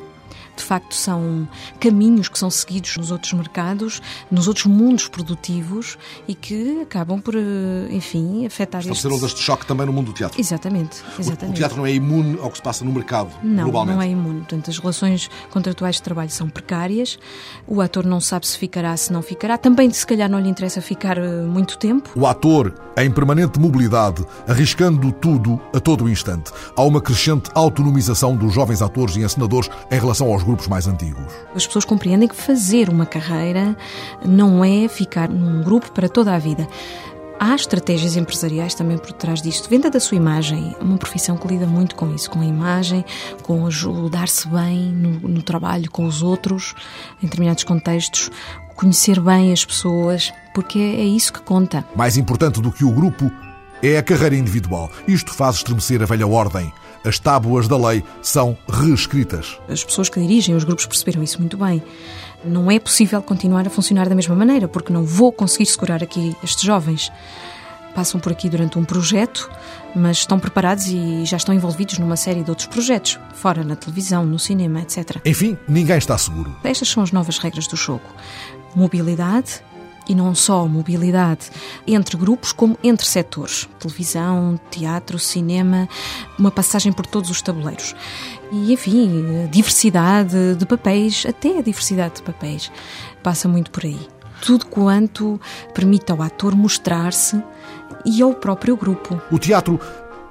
[0.57, 1.47] De facto, são
[1.79, 7.35] caminhos que são seguidos nos outros mercados, nos outros mundos produtivos e que acabam por,
[7.35, 7.41] eh,
[7.91, 9.07] enfim, afetar a este...
[9.07, 10.41] ondas de choque também no mundo do teatro.
[10.41, 11.55] Exatamente, O- exatamente.
[11.55, 13.97] O teatro não é imune ao que se passa no mercado, Não, globalmente.
[13.97, 14.39] não é imune.
[14.41, 17.19] Portanto, as relações contratuais de trabalho são precárias.
[17.67, 19.59] O ator não sabe se ficará, se não ficará.
[19.59, 22.09] Também, se calhar, não lhe interessa ficar eh, muito tempo.
[22.17, 26.51] O ator, em permanente mobilidade, arriscando tudo a todo o instante.
[26.75, 31.33] Há uma crescente autonomização dos jovens atores e encenadores em relação aos grupos mais antigos.
[31.55, 33.77] As pessoas compreendem que fazer uma carreira
[34.25, 36.67] não é ficar num grupo para toda a vida.
[37.39, 39.69] Há estratégias empresariais também por trás disto.
[39.69, 43.05] Venda da sua imagem, uma profissão que lida muito com isso, com a imagem,
[43.43, 46.75] com o dar-se bem no, no trabalho com os outros,
[47.23, 48.31] em determinados contextos,
[48.75, 51.85] conhecer bem as pessoas, porque é, é isso que conta.
[51.95, 53.31] Mais importante do que o grupo
[53.83, 54.91] é a carreira individual.
[55.07, 56.73] Isto faz estremecer a velha ordem.
[57.07, 59.61] As tábuas da lei são reescritas.
[59.69, 61.81] As pessoas que dirigem os grupos perceberam isso muito bem.
[62.45, 66.37] Não é possível continuar a funcionar da mesma maneira, porque não vou conseguir segurar aqui
[66.43, 67.13] estes jovens.
[67.95, 69.49] Passam por aqui durante um projeto,
[69.95, 74.27] mas estão preparados e já estão envolvidos numa série de outros projetos, fora na televisão,
[74.27, 75.21] no cinema, etc.
[75.25, 76.57] Enfim, ninguém está seguro.
[76.65, 78.05] Estas são as novas regras do jogo.
[78.75, 79.63] Mobilidade,
[80.09, 81.51] e não só mobilidade
[81.87, 83.69] entre grupos, como entre setores.
[83.79, 85.89] Televisão, teatro, cinema,
[86.39, 87.95] uma passagem por todos os tabuleiros.
[88.53, 92.71] E, enfim, diversidade de papéis, até a diversidade de papéis,
[93.23, 94.09] passa muito por aí.
[94.41, 95.41] Tudo quanto
[95.75, 97.43] permite ao ator mostrar-se
[98.05, 99.21] e ao próprio grupo.
[99.31, 99.81] O teatro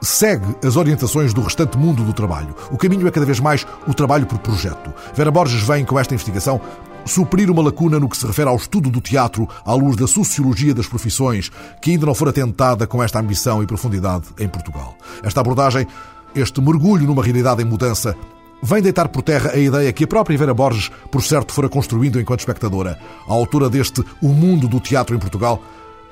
[0.02, 2.56] segue as orientações do restante mundo do trabalho.
[2.72, 4.94] O caminho é cada vez mais o trabalho por projeto.
[5.14, 6.62] Vera Borges vem com esta investigação
[7.06, 10.74] suprir uma lacuna no que se refere ao estudo do teatro à luz da sociologia
[10.74, 14.98] das profissões, que ainda não fora tentada com esta ambição e profundidade em Portugal.
[15.24, 15.88] Esta abordagem,
[16.36, 18.16] este mergulho numa realidade em mudança,
[18.62, 22.20] vem deitar por terra a ideia que a própria Vera Borges, por certo, fora construindo
[22.20, 23.00] enquanto espectadora.
[23.28, 25.62] A autora deste O Mundo do Teatro em Portugal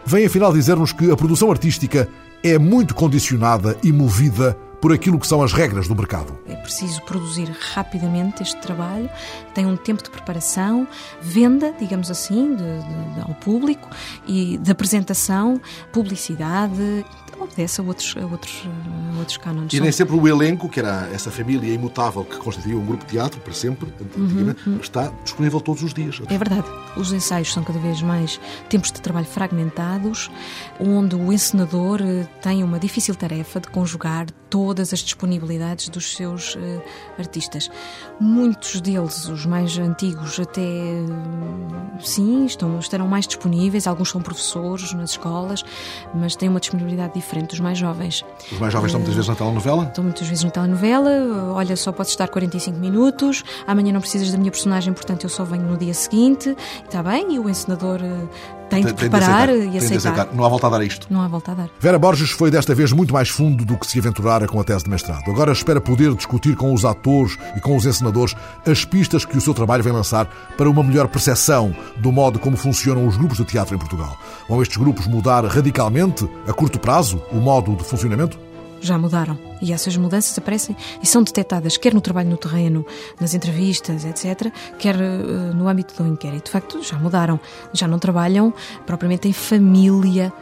[0.06, 2.08] vem afinal dizer-nos que a produção artística
[2.44, 6.38] é muito condicionada e movida por aquilo que são as regras do mercado.
[6.46, 9.10] É preciso produzir rapidamente este trabalho,
[9.56, 10.86] tem um tempo de preparação,
[11.22, 12.64] venda, digamos assim, de,
[13.14, 13.90] de, ao público
[14.28, 15.62] e de apresentação,
[15.94, 17.06] publicidade,
[17.44, 18.64] obedece a outros, a outros,
[19.14, 19.74] a outros cânones.
[19.74, 23.12] E nem sempre o elenco, que era essa família imutável que constituía um grupo de
[23.12, 24.78] teatro para sempre, antigamente, Uhum.
[24.78, 26.22] está disponível todos os dias.
[26.30, 26.68] É verdade.
[26.96, 30.30] Os ensaios são cada vez mais tempos de trabalho fragmentados,
[30.80, 36.16] onde o encenador eh, tem uma difícil tarefa de conjugar todas todas as disponibilidades dos
[36.16, 36.60] seus uh,
[37.18, 37.72] artistas.
[38.20, 44.94] Muitos deles, os mais antigos, até uh, sim, estão, estarão mais disponíveis, alguns são professores
[44.94, 45.64] nas escolas,
[46.14, 48.24] mas têm uma disponibilidade diferente dos mais jovens.
[48.52, 49.84] Os mais jovens estão muitas vezes na telenovela?
[49.86, 51.12] Estão muitas vezes na telenovela,
[51.54, 55.44] olha, só podes estar 45 minutos, amanhã não precisas da minha personagem, portanto eu só
[55.44, 58.00] venho no dia seguinte, está bem, e o encenador
[58.74, 60.12] tem de preparar tem de aceitar, e aceitar.
[60.12, 60.36] aceitar.
[60.36, 61.08] Não há volta a dar a isto.
[61.10, 61.70] Não há volta a dar.
[61.80, 64.84] Vera Borges foi desta vez muito mais fundo do que se aventurara com a tese
[64.84, 65.30] de mestrado.
[65.30, 69.42] Agora espera poder discutir com os atores e com os encenadores as pistas que o
[69.42, 70.26] seu trabalho vem lançar
[70.58, 74.18] para uma melhor percepção do modo como funcionam os grupos de teatro em Portugal.
[74.48, 78.38] Vão estes grupos mudar radicalmente, a curto prazo, o modo de funcionamento?
[78.84, 79.38] Já mudaram.
[79.62, 82.86] E essas mudanças aparecem e são detectadas quer no trabalho no terreno,
[83.20, 86.46] nas entrevistas, etc., quer uh, no âmbito do inquérito.
[86.46, 87.40] De facto, já mudaram.
[87.72, 88.54] Já não trabalham
[88.86, 90.34] propriamente em família,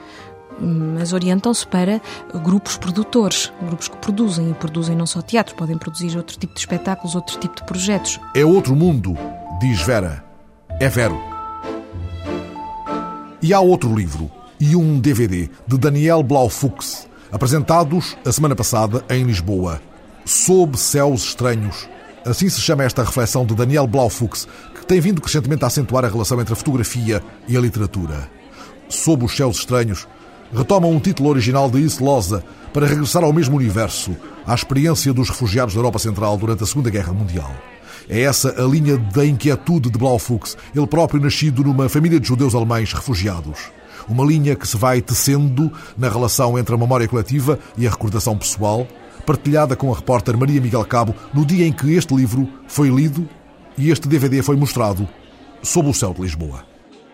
[0.60, 2.02] mas orientam-se para
[2.44, 6.60] grupos produtores, grupos que produzem e produzem não só teatro, podem produzir outro tipo de
[6.60, 8.20] espetáculos, outro tipo de projetos.
[8.36, 9.16] É outro mundo,
[9.60, 10.24] diz Vera.
[10.80, 11.20] É Vero.
[13.42, 19.24] E há outro livro e um DVD de Daniel Blaufux, apresentados a semana passada em
[19.24, 19.82] Lisboa.
[20.26, 21.88] Sob céus estranhos.
[22.26, 26.10] Assim se chama esta reflexão de Daniel Blaufux, que tem vindo crescentemente a acentuar a
[26.10, 28.30] relação entre a fotografia e a literatura.
[28.90, 30.08] Sob os céus estranhos,
[30.54, 34.16] retoma um título original de Is Loza para regressar ao mesmo universo,
[34.46, 37.52] à experiência dos refugiados da Europa Central durante a Segunda Guerra Mundial.
[38.10, 42.54] É essa a linha da inquietude de Blaufux, ele próprio nascido numa família de judeus
[42.54, 43.72] alemães refugiados.
[44.08, 48.38] Uma linha que se vai tecendo na relação entre a memória coletiva e a recordação
[48.38, 48.88] pessoal,
[49.26, 53.28] partilhada com a repórter Maria Miguel Cabo no dia em que este livro foi lido
[53.78, 55.08] e este DVD foi mostrado
[55.62, 56.66] sob o céu de Lisboa.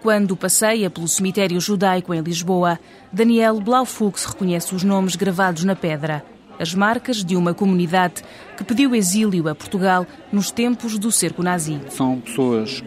[0.01, 2.79] Quando passeia pelo cemitério judaico em Lisboa,
[3.11, 6.23] Daniel Blaufux reconhece os nomes gravados na pedra,
[6.59, 8.23] as marcas de uma comunidade
[8.55, 11.79] que pediu exílio a Portugal nos tempos do cerco nazi.
[11.89, 12.83] São pessoas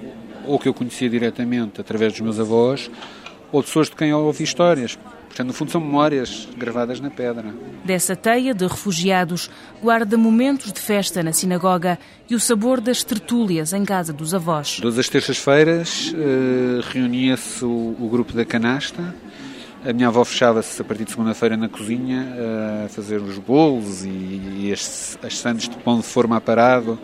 [0.47, 2.91] ou que eu conhecia diretamente através dos meus avós,
[3.53, 4.99] ou pessoas de quem ouvi histórias.
[5.31, 7.55] Portanto, no fundo, são memórias gravadas na pedra.
[7.85, 9.49] Dessa teia de refugiados,
[9.81, 14.81] guarda momentos de festa na sinagoga e o sabor das tertúlias em casa dos avós.
[14.81, 19.15] Todas as terças-feiras uh, reunia-se o, o, grupo da canasta.
[19.85, 24.05] A minha avó fechava-se a partir de segunda-feira na cozinha uh, a fazer os bolos
[24.05, 26.99] e, e as, as sandes de pão de forma aparado.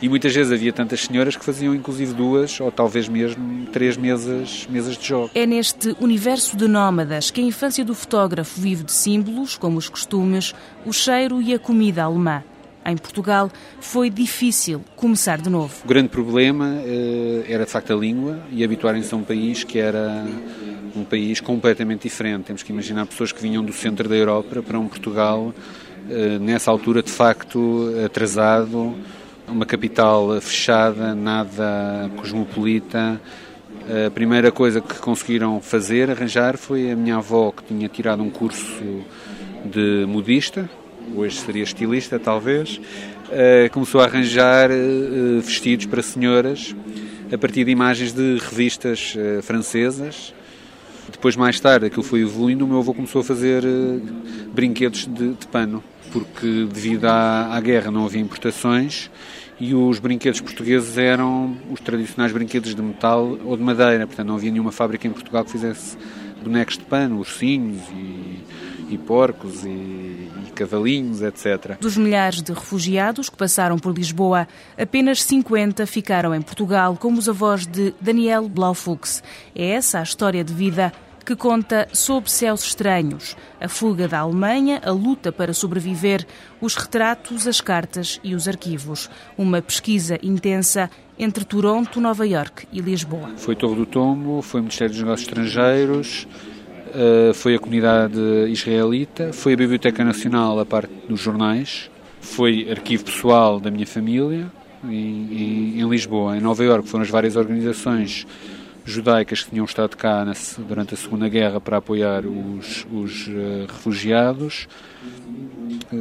[0.00, 4.66] E muitas vezes havia tantas senhoras que faziam inclusive duas ou talvez mesmo três mesas,
[4.70, 5.30] mesas de jogo.
[5.34, 9.88] É neste universo de nómadas que a infância do fotógrafo vive de símbolos, como os
[9.88, 10.54] costumes,
[10.86, 12.44] o cheiro e a comida alemã.
[12.86, 15.74] Em Portugal foi difícil começar de novo.
[15.84, 19.78] O grande problema eh, era de facto a língua e habituarem-se a um país que
[19.78, 20.24] era
[20.96, 22.44] um país completamente diferente.
[22.44, 25.52] Temos que imaginar pessoas que vinham do centro da Europa para um Portugal
[26.08, 28.94] eh, nessa altura de facto atrasado,
[29.50, 33.20] uma capital fechada, nada cosmopolita.
[34.06, 38.30] A primeira coisa que conseguiram fazer, arranjar, foi a minha avó, que tinha tirado um
[38.30, 39.02] curso
[39.64, 40.68] de modista,
[41.14, 42.80] hoje seria estilista talvez,
[43.30, 46.74] eh, começou a arranjar eh, vestidos para senhoras
[47.32, 50.34] a partir de imagens de revistas eh, francesas.
[51.10, 53.62] Depois, mais tarde, aquilo foi evoluindo, o meu avô começou a fazer
[54.52, 55.82] brinquedos de, de pano,
[56.12, 59.10] porque devido à, à guerra não havia importações
[59.60, 64.36] e os brinquedos portugueses eram os tradicionais brinquedos de metal ou de madeira, portanto não
[64.36, 65.96] havia nenhuma fábrica em Portugal que fizesse
[66.42, 68.44] bonecos de pano, ursinhos e,
[68.90, 71.76] e porcos e, e, cavalinhos, etc.
[71.80, 77.28] Dos milhares de refugiados que passaram por Lisboa, apenas 50 ficaram em Portugal, como os
[77.28, 79.22] avós de Daniel Blaufux.
[79.54, 80.92] É essa a história de vida
[81.28, 86.26] que conta Sob Céus Estranhos, a fuga da Alemanha, a luta para sobreviver,
[86.58, 89.10] os retratos, as cartas e os arquivos.
[89.36, 90.88] Uma pesquisa intensa
[91.18, 93.28] entre Toronto, Nova York e Lisboa.
[93.36, 96.26] Foi Torre do Tombo, foi o Ministério dos Negócios Estrangeiros,
[96.94, 101.90] eh, foi a comunidade israelita, foi a Biblioteca Nacional, a parte dos jornais,
[102.22, 104.50] foi arquivo pessoal da minha família
[104.82, 106.38] em, em, em Lisboa.
[106.38, 108.26] Em Nova York foram as várias organizações
[108.88, 110.32] judaicas que tinham estado cá na,
[110.66, 114.66] durante a Segunda Guerra para apoiar os, os uh, refugiados,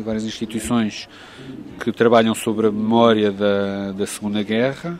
[0.04, 1.08] várias instituições
[1.80, 5.00] que trabalham sobre a memória da, da Segunda Guerra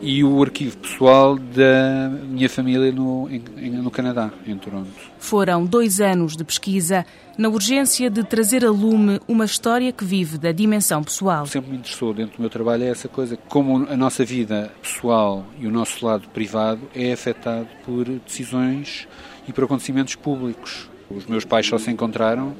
[0.00, 4.90] e o arquivo pessoal da minha família no, em, no Canadá, em Toronto.
[5.18, 7.04] Foram dois anos de pesquisa
[7.36, 11.46] na urgência de trazer a lume uma história que vive da dimensão pessoal.
[11.46, 15.44] Sempre me interessou dentro do meu trabalho é essa coisa, como a nossa vida pessoal
[15.58, 19.06] e o nosso lado privado é afetado por decisões
[19.46, 20.88] e por acontecimentos públicos.
[21.10, 22.54] Os meus pais só se encontraram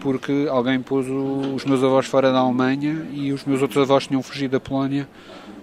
[0.00, 4.22] porque alguém pôs os meus avós fora da Alemanha e os meus outros avós tinham
[4.22, 5.08] fugido da Polónia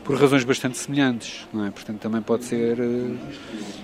[0.05, 1.71] por razões bastante semelhantes, não é?
[1.71, 3.17] Portanto, também pode ser uh,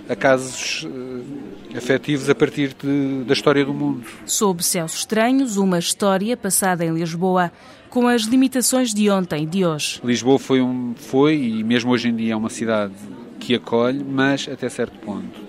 [0.07, 4.05] acasos uh, afetivos a partir de, da história do mundo.
[4.25, 7.51] Sob céus estranhos, uma história passada em Lisboa
[7.89, 9.99] com as limitações de ontem e de hoje.
[10.03, 12.93] Lisboa foi, um, foi e mesmo hoje em dia é uma cidade
[13.39, 15.41] que acolhe, mas até certo ponto.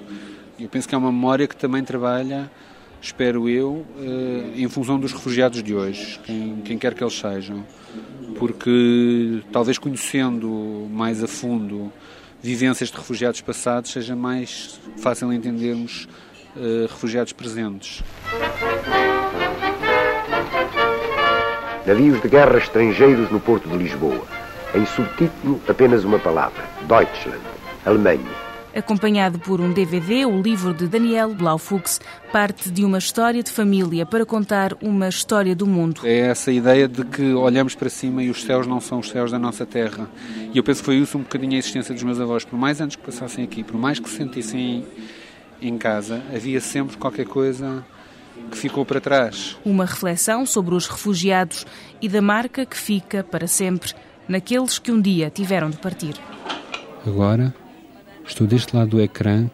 [0.59, 2.51] Eu penso que é uma memória que também trabalha,
[3.03, 7.65] espero eu, uh, em função dos refugiados de hoje, quem, quem quer que eles sejam
[8.39, 11.93] porque talvez conhecendo mais a fundo
[12.43, 16.09] vivências de refugiados passados seja mais fácil entendermos
[16.57, 18.03] uh, refugiados presentes.
[21.87, 24.27] Navios de guerra estrangeiros no porto de Lisboa.
[24.75, 27.43] Em subtítulo, apenas uma palavra: Deutschland,
[27.85, 28.52] Alemanha.
[28.75, 32.01] Acompanhado por um DVD, o livro de Daniel Blaufux
[32.33, 36.01] parte de uma história de família para contar uma história do mundo.
[36.05, 39.31] É essa ideia de que olhamos para cima e os céus não são os céus
[39.31, 40.09] da nossa terra.
[40.55, 42.47] E eu penso que foi isso um bocadinho a existência dos meus avós.
[42.47, 44.87] Por mais anos que passassem aqui, por mais que se sentissem
[45.61, 47.85] em casa, havia sempre qualquer coisa
[48.51, 49.59] que ficou para trás.
[49.67, 51.67] Uma reflexão sobre os refugiados
[52.01, 53.93] e da marca que fica para sempre
[54.27, 56.15] naqueles que um dia tiveram de partir.
[57.07, 57.55] Agora
[58.25, 59.51] Estou deste lado do ecrã,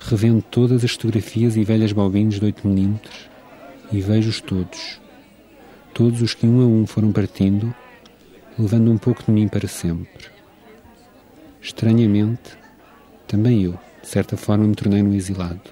[0.00, 3.00] revendo todas as fotografias e velhas bobines de 8mm
[3.92, 5.00] e vejo-os todos.
[5.94, 7.72] Todos os que um a um foram partindo,
[8.58, 10.26] levando um pouco de mim para sempre.
[11.62, 12.58] Estranhamente,
[13.28, 15.62] também eu, de certa forma, me tornei um exilado.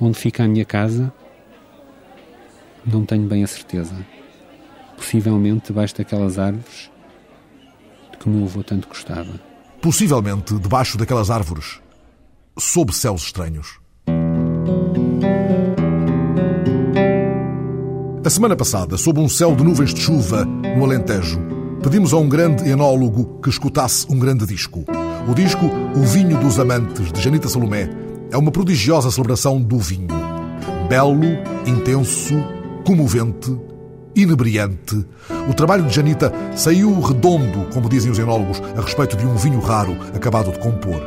[0.00, 1.12] Onde fica a minha casa?
[2.84, 3.94] Não tenho bem a certeza.
[4.96, 6.90] Possivelmente debaixo daquelas árvores
[8.10, 9.51] de que o meu avô tanto gostava
[9.82, 11.80] possivelmente debaixo daquelas árvores,
[12.56, 13.80] sob céus estranhos.
[18.24, 21.40] A semana passada, sob um céu de nuvens de chuva, no Alentejo,
[21.82, 24.84] pedimos a um grande enólogo que escutasse um grande disco.
[25.28, 25.66] O disco
[25.96, 27.90] O Vinho dos Amantes, de Janita Salomé,
[28.30, 30.06] é uma prodigiosa celebração do vinho.
[30.88, 31.26] Belo,
[31.66, 32.34] intenso,
[32.86, 33.50] comovente,
[34.14, 35.04] inebriante.
[35.48, 39.60] O trabalho de Janita saiu redondo, como dizem os enólogos, a respeito de um vinho
[39.60, 41.02] raro acabado de compor.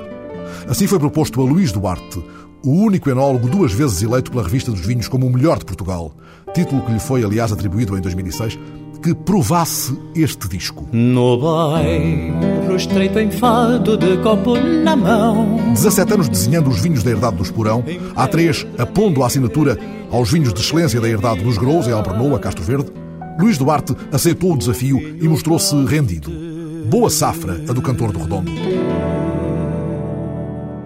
[0.68, 2.24] Assim foi proposto a Luís Duarte,
[2.64, 6.16] o único enólogo duas vezes eleito pela revista dos vinhos como o melhor de Portugal,
[6.53, 8.58] título que lhe foi, aliás, atribuído em 2006,
[9.02, 10.88] que provasse este disco.
[10.91, 17.38] No bairro estreito enfado de copo na mão 17 anos desenhando os vinhos da herdade
[17.38, 17.84] do Esporão,
[18.16, 19.78] há três apondo a assinatura
[20.12, 22.91] aos vinhos de excelência da herdade dos Grous, em Albernou, a Castro Verde,
[23.39, 26.32] Luís Duarte aceitou o desafio e mostrou-se rendido.
[26.89, 28.52] Boa safra a do cantor do Redondo.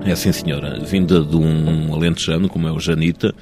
[0.05, 0.79] É sim, senhora.
[0.83, 3.35] Vinda de um alentejano como é o Janita,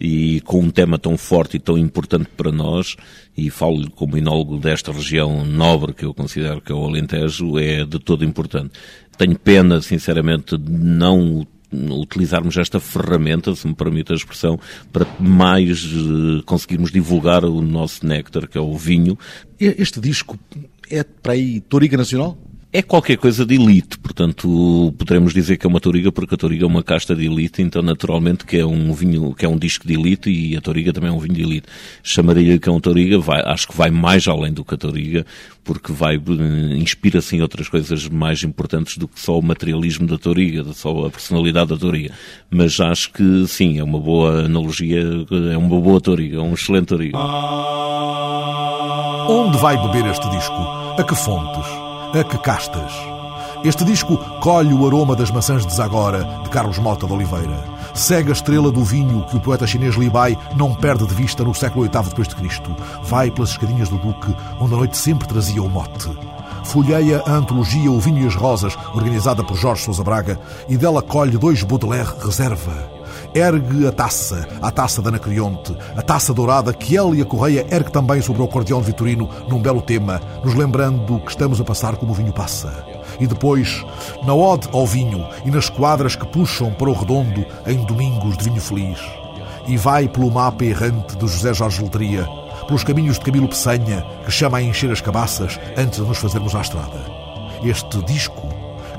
[0.00, 2.96] e com um tema tão forte e tão importante para nós,
[3.36, 7.84] e falo como enólogo desta região nobre que eu considero que é o Alentejo, é
[7.84, 8.72] de todo importante.
[9.16, 14.58] Tenho pena, sinceramente, de não utilizarmos esta ferramenta, se me permite a expressão,
[14.92, 19.18] para mais uh, conseguirmos divulgar o nosso néctar, que é o vinho.
[19.60, 20.38] Este disco
[20.90, 22.38] é para aí Toriga Nacional?
[22.70, 26.64] É qualquer coisa de elite, portanto poderemos dizer que é uma toriga porque a toriga
[26.64, 29.88] é uma casta de elite, então naturalmente que é um vinho, que é um disco
[29.88, 31.66] de elite e a toriga também é um vinho de elite.
[32.02, 35.24] Chamaria que é um toriga, vai, acho que vai mais além do que a toriga,
[35.64, 40.18] porque vai eh, inspira-se em outras coisas mais importantes do que só o materialismo da
[40.18, 42.12] toriga, só a personalidade da toriga.
[42.50, 45.00] Mas acho que sim, é uma boa analogia,
[45.54, 47.16] é uma boa toriga, é um excelente toriga.
[49.26, 50.52] Onde vai beber este disco?
[50.98, 51.87] A que fontes?
[52.14, 52.90] A que castas?
[53.62, 57.62] Este disco colhe o aroma das maçãs de Zagora, de Carlos Mota de Oliveira.
[57.92, 61.44] Segue a estrela do vinho que o poeta chinês Li Bai não perde de vista
[61.44, 62.60] no século VIII d.C.
[63.02, 66.08] Vai pelas escadinhas do Duque, onde a noite sempre trazia o mote.
[66.64, 71.02] Folheia a antologia O Vinho e as Rosas, organizada por Jorge Sousa Braga, e dela
[71.02, 72.97] colhe dois Baudelaire Reserva
[73.34, 77.66] ergue a taça, a taça da Anacreonte, a taça dourada que ele e a Correia
[77.70, 81.64] ergue também sobre o acordeão de Vitorino num belo tema, nos lembrando que estamos a
[81.64, 82.72] passar como o vinho passa.
[83.20, 83.84] E depois,
[84.24, 88.44] na ode ao vinho e nas quadras que puxam para o redondo em domingos de
[88.44, 88.98] vinho feliz.
[89.66, 92.26] E vai pelo mapa errante de José Jorge Letria,
[92.66, 96.54] pelos caminhos de Camilo Peçanha, que chama a encher as cabaças antes de nos fazermos
[96.54, 97.04] à estrada.
[97.62, 98.48] Este disco,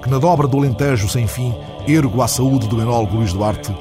[0.01, 1.53] que na dobra do Alentejo sem fim
[1.87, 3.73] ergo à saúde do enólogo Luís Duarte,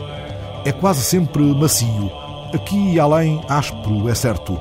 [0.65, 2.11] é quase sempre macio.
[2.53, 4.59] Aqui e além, áspero, é certo,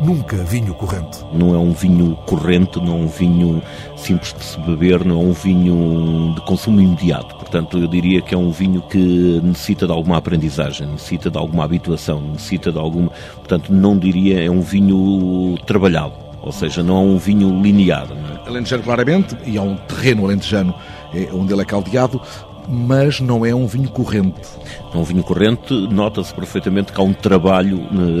[0.00, 1.24] nunca vinho corrente.
[1.32, 3.62] Não é um vinho corrente, não é um vinho
[3.96, 7.34] simples de se beber, não é um vinho de consumo imediato.
[7.36, 11.64] Portanto, eu diria que é um vinho que necessita de alguma aprendizagem, necessita de alguma
[11.64, 13.10] habituação, necessita de alguma.
[13.36, 16.12] Portanto, não diria é um vinho trabalhado.
[16.42, 18.08] Ou seja, não é um vinho linear.
[18.08, 18.48] Não é?
[18.48, 20.74] Alentejano, claramente, e há um terreno alentejano
[21.14, 22.20] é, onde ele é caldeado,
[22.68, 24.48] mas não é um vinho corrente.
[24.92, 27.78] É um vinho corrente, nota-se perfeitamente que há um trabalho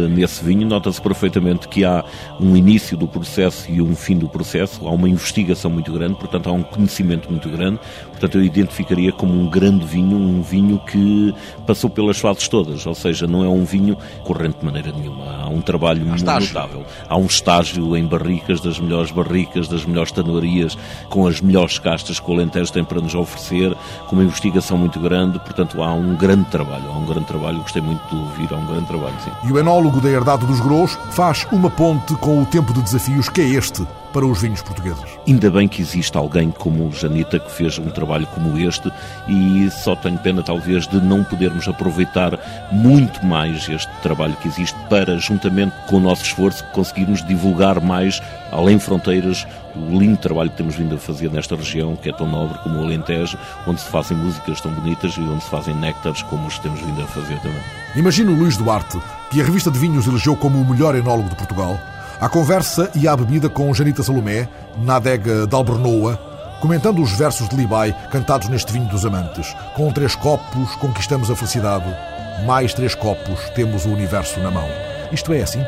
[0.08, 2.04] nesse vinho, nota-se perfeitamente que há
[2.40, 6.48] um início do processo e um fim do processo, há uma investigação muito grande, portanto
[6.48, 7.78] há um conhecimento muito grande,
[8.20, 11.34] portanto eu identificaria como um grande vinho, um vinho que
[11.66, 15.48] passou pelas fases todas, ou seja, não é um vinho corrente de maneira nenhuma, há
[15.48, 20.78] um trabalho há notável, há um estágio em barricas, das melhores barricas, das melhores tanuarias,
[21.08, 25.00] com as melhores castas que o Alentejo tem para nos oferecer, com uma investigação muito
[25.00, 28.52] grande, portanto há um grande trabalho trabalho, há um grande trabalho, gostei muito de ouvir,
[28.52, 29.30] há um grande trabalho, sim.
[29.44, 33.28] E o enólogo da Herdade dos Grous faz uma ponte com o tempo de desafios
[33.28, 35.04] que é este para os vinhos portugueses.
[35.26, 38.90] Ainda bem que existe alguém como Janita que fez um trabalho como este
[39.28, 42.38] e só tenho pena talvez de não podermos aproveitar
[42.72, 48.20] muito mais este trabalho que existe para, juntamente com o nosso esforço, conseguirmos divulgar mais,
[48.50, 52.26] além fronteiras, o lindo trabalho que temos vindo a fazer nesta região, que é tão
[52.26, 56.22] nobre como o Alentejo, onde se fazem músicas tão bonitas e onde se fazem néctares
[56.22, 57.60] como os que temos vindo a fazer também.
[57.96, 58.98] Imagino Luís Duarte,
[59.30, 61.78] que a revista de vinhos elegeu como o melhor enólogo de Portugal,
[62.20, 64.46] à conversa e à bebida com Janita Salomé,
[64.76, 66.16] na adega de Albernoa,
[66.60, 69.56] comentando os versos de Libai cantados neste vinho dos amantes.
[69.74, 71.86] Com três copos conquistamos a felicidade,
[72.46, 74.68] mais três copos temos o universo na mão.
[75.10, 75.64] Isto é assim?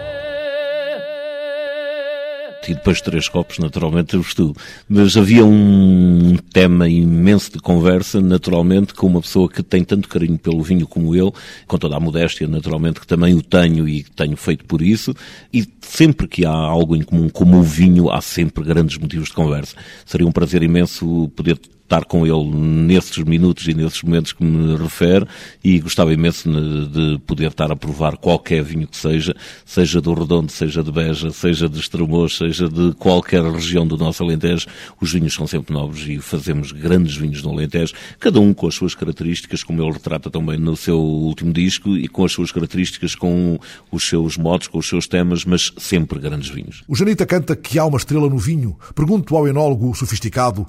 [2.70, 4.54] E depois três copos, naturalmente, eu estudo.
[4.88, 10.38] Mas havia um tema imenso de conversa, naturalmente, com uma pessoa que tem tanto carinho
[10.38, 11.32] pelo vinho como eu,
[11.66, 15.14] com toda a modéstia, naturalmente, que também o tenho e tenho feito por isso,
[15.52, 19.34] e sempre que há algo em comum, como o vinho, há sempre grandes motivos de
[19.34, 19.76] conversa.
[20.06, 24.76] Seria um prazer imenso poder estar com ele nesses minutos e nesses momentos que me
[24.76, 25.26] refere
[25.62, 26.48] e gostava imenso
[26.88, 31.30] de poder estar a provar qualquer vinho que seja, seja do Redondo, seja de Beja,
[31.30, 34.66] seja de Estremoz, seja de qualquer região do nosso Alentejo.
[35.00, 38.74] Os vinhos são sempre nobres e fazemos grandes vinhos no Alentejo, cada um com as
[38.74, 43.14] suas características, como ele retrata também no seu último disco, e com as suas características,
[43.14, 43.58] com
[43.90, 46.82] os seus modos, com os seus temas, mas sempre grandes vinhos.
[46.88, 48.78] O Janita canta que há uma estrela no vinho.
[48.94, 50.66] Pergunto ao enólogo sofisticado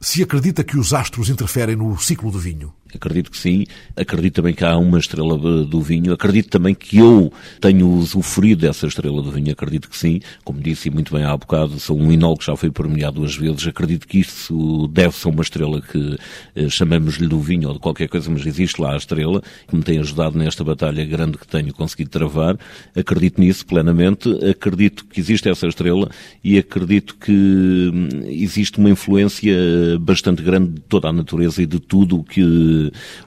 [0.00, 2.72] se acredita que os astros interferem no ciclo do vinho.
[2.94, 3.64] Acredito que sim.
[3.96, 6.12] Acredito também que há uma estrela do vinho.
[6.12, 9.52] Acredito também que eu tenho usufruído dessa estrela do vinho.
[9.52, 10.20] Acredito que sim.
[10.44, 13.66] Como disse muito bem há bocado, sou um que já foi premiado duas vezes.
[13.66, 16.18] Acredito que isso deve ser uma estrela que
[16.54, 19.82] eh, chamamos-lhe do vinho ou de qualquer coisa, mas existe lá a estrela que me
[19.82, 22.58] tem ajudado nesta batalha grande que tenho conseguido travar.
[22.96, 24.28] Acredito nisso plenamente.
[24.48, 26.08] Acredito que existe essa estrela
[26.42, 29.54] e acredito que hum, existe uma influência
[30.00, 32.40] bastante grande de toda a natureza e de tudo o que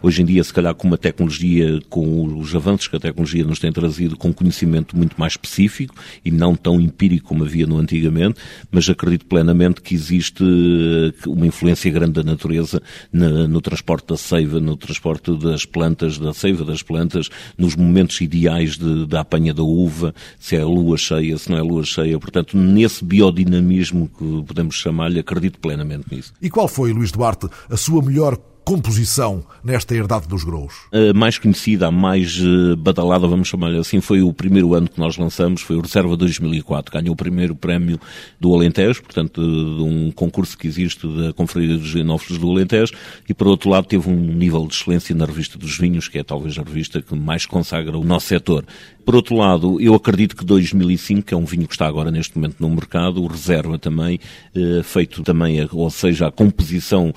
[0.02, 3.60] hoje em dia, se calhar com uma tecnologia, com os avanços que a tecnologia nos
[3.60, 8.40] tem trazido, com conhecimento muito mais específico e não tão empírico como havia no antigamente,
[8.72, 12.82] mas acredito plenamente que existe eh, uma influência grande da natureza
[13.12, 18.78] no transporte da seiva, no transporte das plantas, da seiva das plantas, nos momentos ideais
[18.78, 22.20] de, da apanha da uva, se é lua cheia, se não é lua cheia.
[22.20, 26.34] Portanto, nesse biodinamismo que podemos chamar-lhe, acredito plenamente nisso.
[26.42, 30.74] E qual foi, Luís Duarte, a sua melhor composição nesta herdade dos grãos?
[30.92, 35.00] A mais conhecida, a mais eh, badalada, vamos chamar-lhe assim, foi o primeiro ano que
[35.00, 36.94] nós lançamos, foi o Reserva 2004.
[36.94, 38.00] Ganhou o primeiro prémio
[38.40, 42.94] do Alentejo, portanto, de um concurso que existe da Conferência dos Enófilos do Alentejo,
[43.28, 46.24] e por outro lado teve um nível de excelência na Revista dos Vinhos, que é
[46.24, 48.66] talvez a revista que mais consagra o nosso setor.
[49.06, 52.38] Por outro lado, eu acredito que 2005, que é um vinho que está agora neste
[52.38, 54.20] momento no mercado, o Reserva também,
[54.56, 57.14] eh, feito também, ou seja, a composição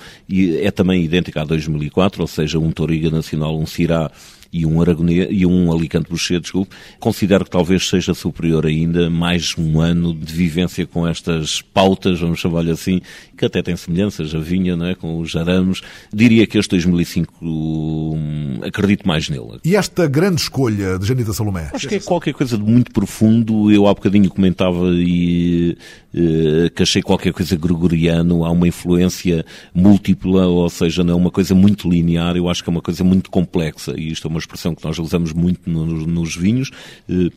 [0.61, 4.11] é também idêntica a 2004, ou seja, um Toriga Nacional, um Cirá
[4.55, 9.53] e um Aragonês e um Alicante Boucher, desculpe, considero que talvez seja superior ainda mais
[9.57, 13.01] um ano de vivência com estas pautas, vamos chamar-lhe assim,
[13.37, 15.81] que até tem semelhanças, a vinha, não é, com os arames.
[16.13, 19.59] Diria que este 2005 hum, acredito mais nele.
[19.63, 21.69] E esta grande escolha de Janita Salomé?
[21.73, 23.71] Acho que é qualquer coisa de muito profundo.
[23.71, 25.77] Eu há bocadinho comentava e
[26.13, 31.31] uh, que achei qualquer coisa gregoriano, há uma influência múltipla, ou seja, não é uma
[31.31, 34.39] coisa muito linear, eu acho que é uma coisa muito complexa, e isto é uma
[34.39, 36.71] expressão que nós usamos muito nos, nos vinhos.
[37.09, 37.31] Uh,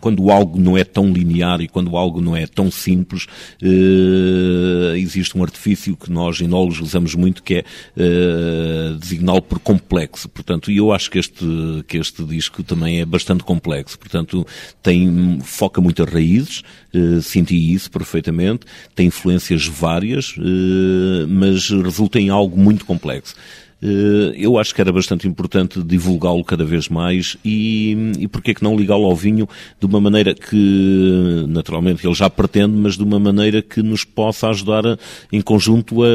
[0.00, 3.26] quando algo não é tão linear e quando algo não é tão simples,
[3.62, 7.64] eh, existe um artifício que nós enólogos usamos muito que é
[7.96, 10.28] eh, designá-lo por complexo.
[10.28, 11.44] Portanto, e eu acho que este,
[11.86, 13.98] que este disco também é bastante complexo.
[13.98, 14.46] Portanto,
[14.82, 16.62] tem, foca muito as raízes,
[16.94, 23.34] eh, senti isso perfeitamente, tem influências várias, eh, mas resulta em algo muito complexo.
[23.82, 28.62] Eh, eu acho que era bastante importante divulgá-lo cada vez mais e, e porque que
[28.62, 33.18] não ligá-lo ao vinho de uma maneira que, naturalmente, ele já pretende, mas de uma
[33.18, 34.98] maneira que nos possa ajudar a,
[35.32, 36.06] em conjunto a,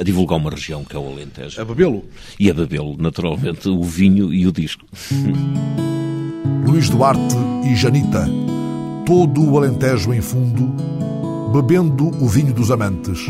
[0.00, 1.60] a, divulgar uma região, que é o Alentejo.
[1.60, 2.04] A bebê-lo?
[2.38, 4.84] E a bebê-lo, naturalmente, o vinho e o disco.
[6.66, 8.28] Luís Duarte e Janita,
[9.06, 10.74] todo o Alentejo em fundo,
[11.52, 13.20] bebendo o vinho dos amantes,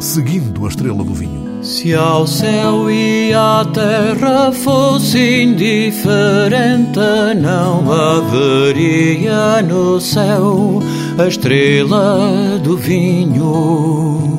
[0.00, 1.46] seguindo a estrela do vinho.
[1.62, 7.00] Se ao céu e à terra fosse indiferente,
[7.40, 10.80] não haveria no céu
[11.18, 14.36] a estrela do vinho.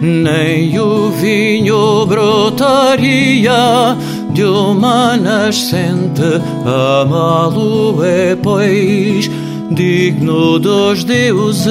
[0.00, 3.94] Nem o vinho brotaria
[4.32, 6.22] de uma nascente,
[6.64, 9.30] amá-lo é, pois,
[9.70, 11.70] digno dos deuses.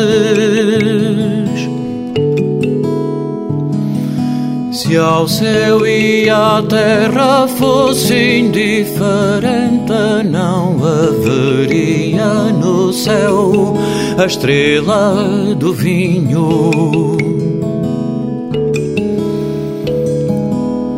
[4.72, 9.92] Se ao céu e à terra fosse indiferente,
[10.26, 13.76] não haveria no céu
[14.18, 17.18] a estrela do vinho.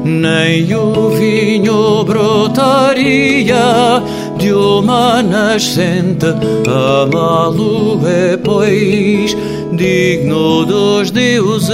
[0.03, 4.01] Nem o vinho brotaria
[4.41, 9.37] de uma nascente, amá-lo é, pois,
[9.71, 11.69] digno dos deuses.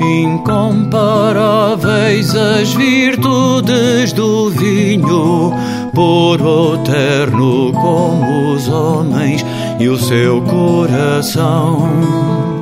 [0.00, 5.52] Incomparáveis as virtudes do vinho,
[5.94, 6.40] por
[6.80, 9.44] eterno como os homens
[9.78, 12.53] e o seu coração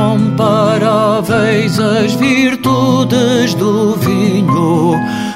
[0.00, 4.94] incomparáveis as virtudes do vinho,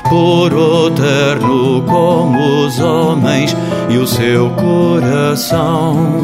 [0.09, 0.51] por
[0.89, 3.55] eterno como os homens
[3.91, 6.23] e o seu coração.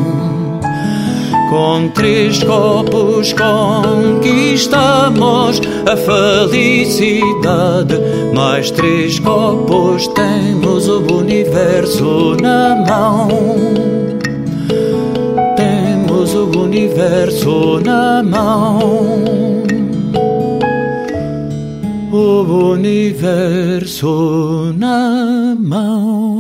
[1.51, 5.61] Com três copos conquistamos
[5.91, 7.99] a felicidade,
[8.33, 14.20] mais três copos temos o universo na mão
[16.63, 19.23] universo na mão.
[22.13, 26.40] O universo na mão.